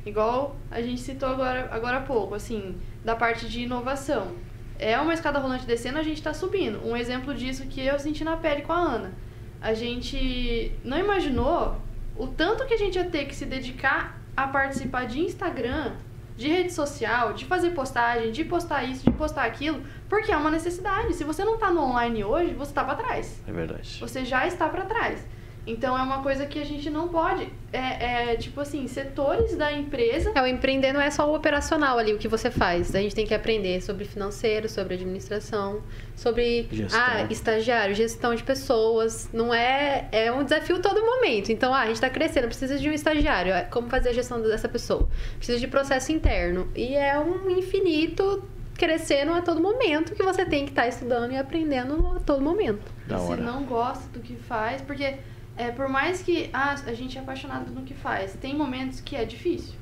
[0.05, 2.74] igual a gente citou agora, agora há pouco, assim,
[3.05, 4.34] da parte de inovação
[4.80, 6.80] é uma escada rolante descendo, a gente está subindo.
[6.84, 9.12] Um exemplo disso que eu senti na pele com a Ana.
[9.61, 11.76] A gente não imaginou
[12.16, 15.93] o tanto que a gente ia ter que se dedicar a participar de Instagram,
[16.37, 20.51] de rede social, de fazer postagem, de postar isso, de postar aquilo, porque é uma
[20.51, 21.14] necessidade.
[21.14, 23.43] Se você não está no online hoje, você está para trás.
[23.47, 23.99] É verdade.
[24.01, 25.26] Você já está para trás.
[25.66, 27.48] Então é uma coisa que a gente não pode.
[27.72, 30.32] É, é, tipo assim, setores da empresa.
[30.34, 32.94] É, o empreender não é só o operacional ali, o que você faz.
[32.94, 35.82] A gente tem que aprender sobre financeiro, sobre administração,
[36.16, 37.00] sobre gestão.
[37.00, 39.28] ah, estagiário, gestão de pessoas.
[39.32, 40.08] Não é.
[40.11, 41.52] É um desafio todo momento.
[41.52, 43.52] Então, ah, a gente está crescendo, precisa de um estagiário.
[43.52, 45.08] É, como fazer a gestão dessa pessoa?
[45.36, 46.68] Precisa de processo interno.
[46.74, 48.42] E é um infinito
[48.80, 52.42] crescendo a todo momento que você tem que estar tá estudando e aprendendo a todo
[52.42, 52.80] momento.
[53.06, 53.36] Da hora.
[53.36, 55.16] Se não gosta do que faz, porque
[55.61, 59.14] é, por mais que ah, a gente é apaixonado no que faz, tem momentos que
[59.14, 59.74] é difícil.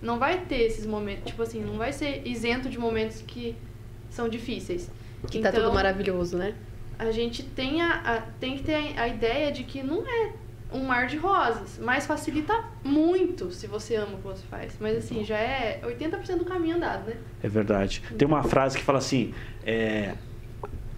[0.00, 3.54] Não vai ter esses momentos, tipo assim, não vai ser isento de momentos que
[4.08, 4.90] são difíceis.
[5.30, 6.54] Que então, tá tudo então, maravilhoso, né?
[6.98, 10.32] A gente tem, a, a tem que ter a, a ideia de que não é
[10.72, 14.74] um mar de rosas, mas facilita muito se você ama o que você faz.
[14.80, 17.16] Mas assim, já é 80% do caminho andado, né?
[17.42, 18.02] É verdade.
[18.16, 19.34] Tem uma frase que fala assim:
[19.66, 20.14] é,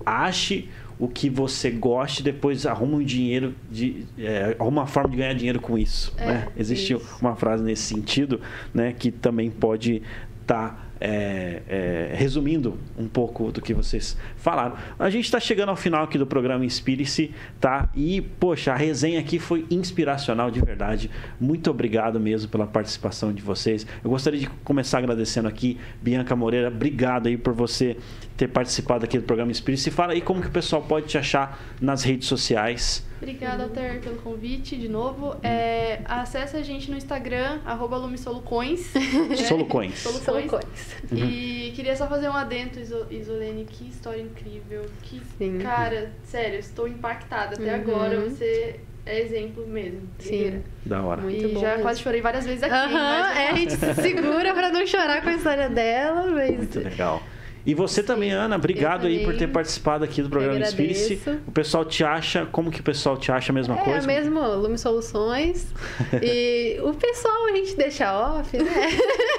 [0.07, 5.17] ache o que você goste, depois arruma um dinheiro, de, é, arruma uma forma de
[5.17, 6.13] ganhar dinheiro com isso.
[6.17, 6.49] É, né?
[6.57, 7.19] Existe isso.
[7.21, 8.41] uma frase nesse sentido,
[8.75, 10.03] né, que também pode
[10.43, 14.77] estar tá é, é, resumindo um pouco do que vocês falaram.
[14.99, 17.89] A gente está chegando ao final aqui do programa Inspire-se, tá?
[17.95, 21.11] E, poxa, a resenha aqui foi inspiracional de verdade.
[21.41, 23.87] Muito obrigado mesmo pela participação de vocês.
[24.03, 27.97] Eu gostaria de começar agradecendo aqui, Bianca Moreira, obrigado aí por você
[28.37, 29.91] ter participado aqui do programa Inspire-se.
[29.91, 33.08] Fala aí como que o pessoal pode te achar nas redes sociais.
[33.21, 35.37] Obrigada, Alter, pelo convite de novo.
[35.43, 38.95] É, acesse a gente no Instagram, arroba Lumisolucões.
[38.95, 39.37] Né?
[39.37, 39.99] Solucões.
[39.99, 40.95] Solucões.
[41.11, 41.19] Uhum.
[41.19, 42.79] E queria só fazer um adendo,
[43.11, 44.87] Isolene, que história incrível.
[45.03, 45.59] Que, Sim.
[45.59, 47.55] cara, sério, estou impactada.
[47.55, 47.81] Até uhum.
[47.81, 50.03] agora você é exemplo mesmo.
[50.19, 50.63] Sim.
[50.85, 51.23] Da hora.
[51.23, 51.83] Muito e bom já mesmo.
[51.83, 52.75] quase chorei várias vezes aqui.
[52.75, 53.37] Uhum, mas...
[53.37, 56.57] é, a gente se segura pra não chorar com a história dela, mas...
[56.57, 57.23] Muito legal.
[57.69, 61.21] E você Sim, também, Ana, obrigado aí por ter participado aqui do programa Inspire-se.
[61.47, 64.11] O pessoal te acha, como que o pessoal te acha a mesma é, coisa?
[64.11, 65.67] É mesmo, Lume Soluções.
[66.23, 68.73] e o pessoal a gente deixa off, né?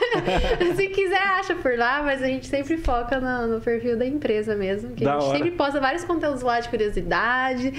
[0.77, 4.55] Se quiser, acha por lá, mas a gente sempre foca no, no perfil da empresa
[4.55, 4.91] mesmo.
[4.91, 5.38] Que da a gente hora.
[5.39, 7.73] sempre posta vários conteúdos lá de curiosidade.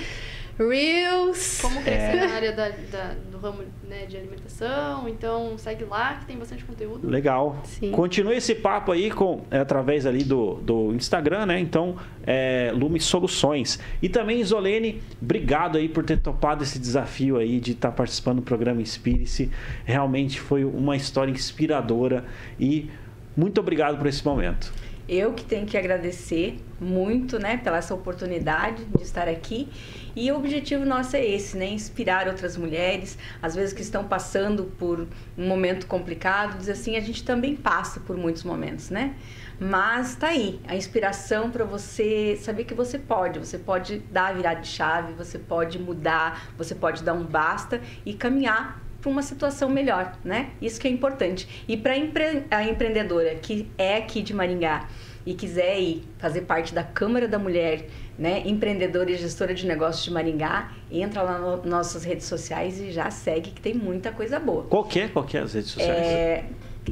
[0.61, 1.61] Reels.
[1.62, 2.26] Como crescer é.
[2.26, 5.08] na área da, da, do ramo né, de alimentação.
[5.08, 7.08] Então segue lá que tem bastante conteúdo.
[7.08, 7.58] Legal.
[7.64, 7.90] Sim.
[7.90, 11.58] Continue esse papo aí com, é, através ali do, do Instagram, né?
[11.58, 11.96] Então,
[12.26, 13.78] é, Lume Soluções.
[14.02, 18.36] E também, Isolene, obrigado aí por ter topado esse desafio aí de estar tá participando
[18.36, 19.50] do programa Inspire-se.
[19.84, 22.24] Realmente foi uma história inspiradora
[22.58, 22.90] e
[23.36, 24.72] muito obrigado por esse momento.
[25.12, 29.68] Eu que tenho que agradecer muito, né, pela essa oportunidade de estar aqui.
[30.14, 34.66] E o objetivo nosso é esse, né, inspirar outras mulheres, às vezes que estão passando
[34.78, 39.16] por um momento complicado, dizer assim, a gente também passa por muitos momentos, né?
[39.58, 44.32] Mas tá aí, a inspiração para você saber que você pode, você pode dar a
[44.32, 49.22] virada de chave, você pode mudar, você pode dar um basta e caminhar para uma
[49.22, 50.51] situação melhor, né?
[50.61, 51.64] Isso que é importante.
[51.66, 54.88] E para empre a empreendedora que é aqui de Maringá
[55.24, 57.86] e quiser ir fazer parte da Câmara da Mulher,
[58.18, 62.80] né, empreendedora e gestora de negócios de Maringá, entra lá nas no nossas redes sociais
[62.80, 64.64] e já segue que tem muita coisa boa.
[64.64, 66.07] Qual que é, qual que é as redes sociais?
[66.07, 66.44] É,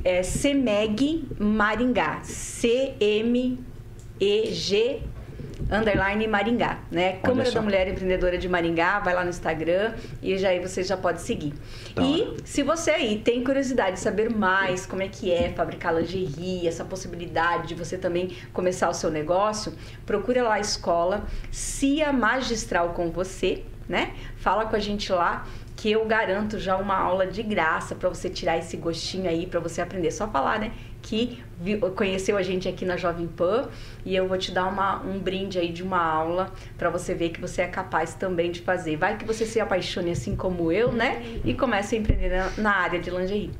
[0.05, 2.21] é CEMEG Maringá.
[2.23, 3.59] C-M-E-G
[5.71, 7.15] underline Maringá, né?
[7.23, 10.97] Câmara da Mulher Empreendedora de Maringá, vai lá no Instagram e já aí você já
[10.97, 11.55] pode seguir.
[11.95, 15.95] Da e se você aí tem curiosidade de saber mais como é que é fabricar
[15.95, 19.73] lingerie, essa possibilidade de você também começar o seu negócio,
[20.07, 24.15] procura lá a escola Cia Magistral com você, né?
[24.37, 25.47] Fala com a gente lá
[25.79, 29.61] que eu garanto já uma aula de graça para você tirar esse gostinho aí, para
[29.61, 30.11] você aprender.
[30.11, 30.73] Só falar, né?
[31.01, 31.41] Que
[31.95, 33.69] conheceu a gente aqui na Jovem Pan
[34.07, 37.31] e eu vou te dar uma, um brinde aí de uma aula para você ver
[37.31, 38.97] que você é capaz também de fazer.
[38.97, 41.23] Vai que você se apaixone assim como eu, né?
[41.45, 43.51] E comece a empreender na, área de lingerie.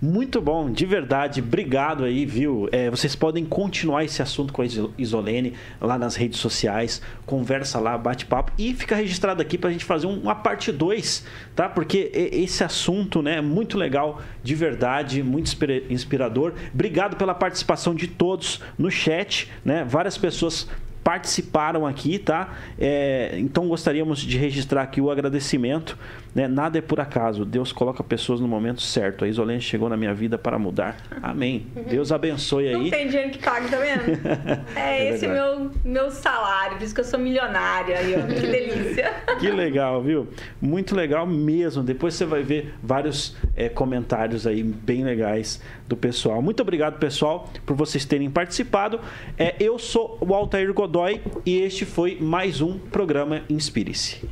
[0.00, 1.40] Muito bom, de verdade.
[1.40, 2.68] Obrigado aí, viu?
[2.70, 7.00] É, vocês podem continuar esse assunto com a Iso- Isolene lá nas redes sociais.
[7.24, 8.52] Conversa lá, bate papo.
[8.58, 11.68] E fica registrado aqui pra gente fazer um- uma parte 2, tá?
[11.68, 16.52] Porque esse assunto né, é muito legal, de verdade, muito inspira- inspirador.
[16.74, 17.45] Obrigado pela participação
[17.94, 19.84] de todos no chat, né?
[19.84, 20.68] Várias pessoas
[21.06, 22.52] participaram aqui, tá?
[22.78, 25.96] É, então gostaríamos de registrar aqui o agradecimento.
[26.36, 26.46] Né?
[26.46, 27.46] Nada é por acaso.
[27.46, 29.24] Deus coloca pessoas no momento certo.
[29.24, 30.98] A Isolene chegou na minha vida para mudar.
[31.22, 31.66] Amém.
[31.88, 32.90] Deus abençoe Não aí.
[32.90, 34.02] tem dinheiro que pague, tá vendo?
[34.76, 38.26] É, É esse meu, meu salário, por isso que eu sou milionária aí, ó.
[38.26, 39.14] Que delícia.
[39.40, 40.28] Que legal, viu?
[40.60, 41.82] Muito legal mesmo.
[41.82, 46.42] Depois você vai ver vários é, comentários aí bem legais do pessoal.
[46.42, 49.00] Muito obrigado, pessoal, por vocês terem participado.
[49.38, 54.28] É, eu sou o Altair Godoy e este foi mais um programa Inspire-se.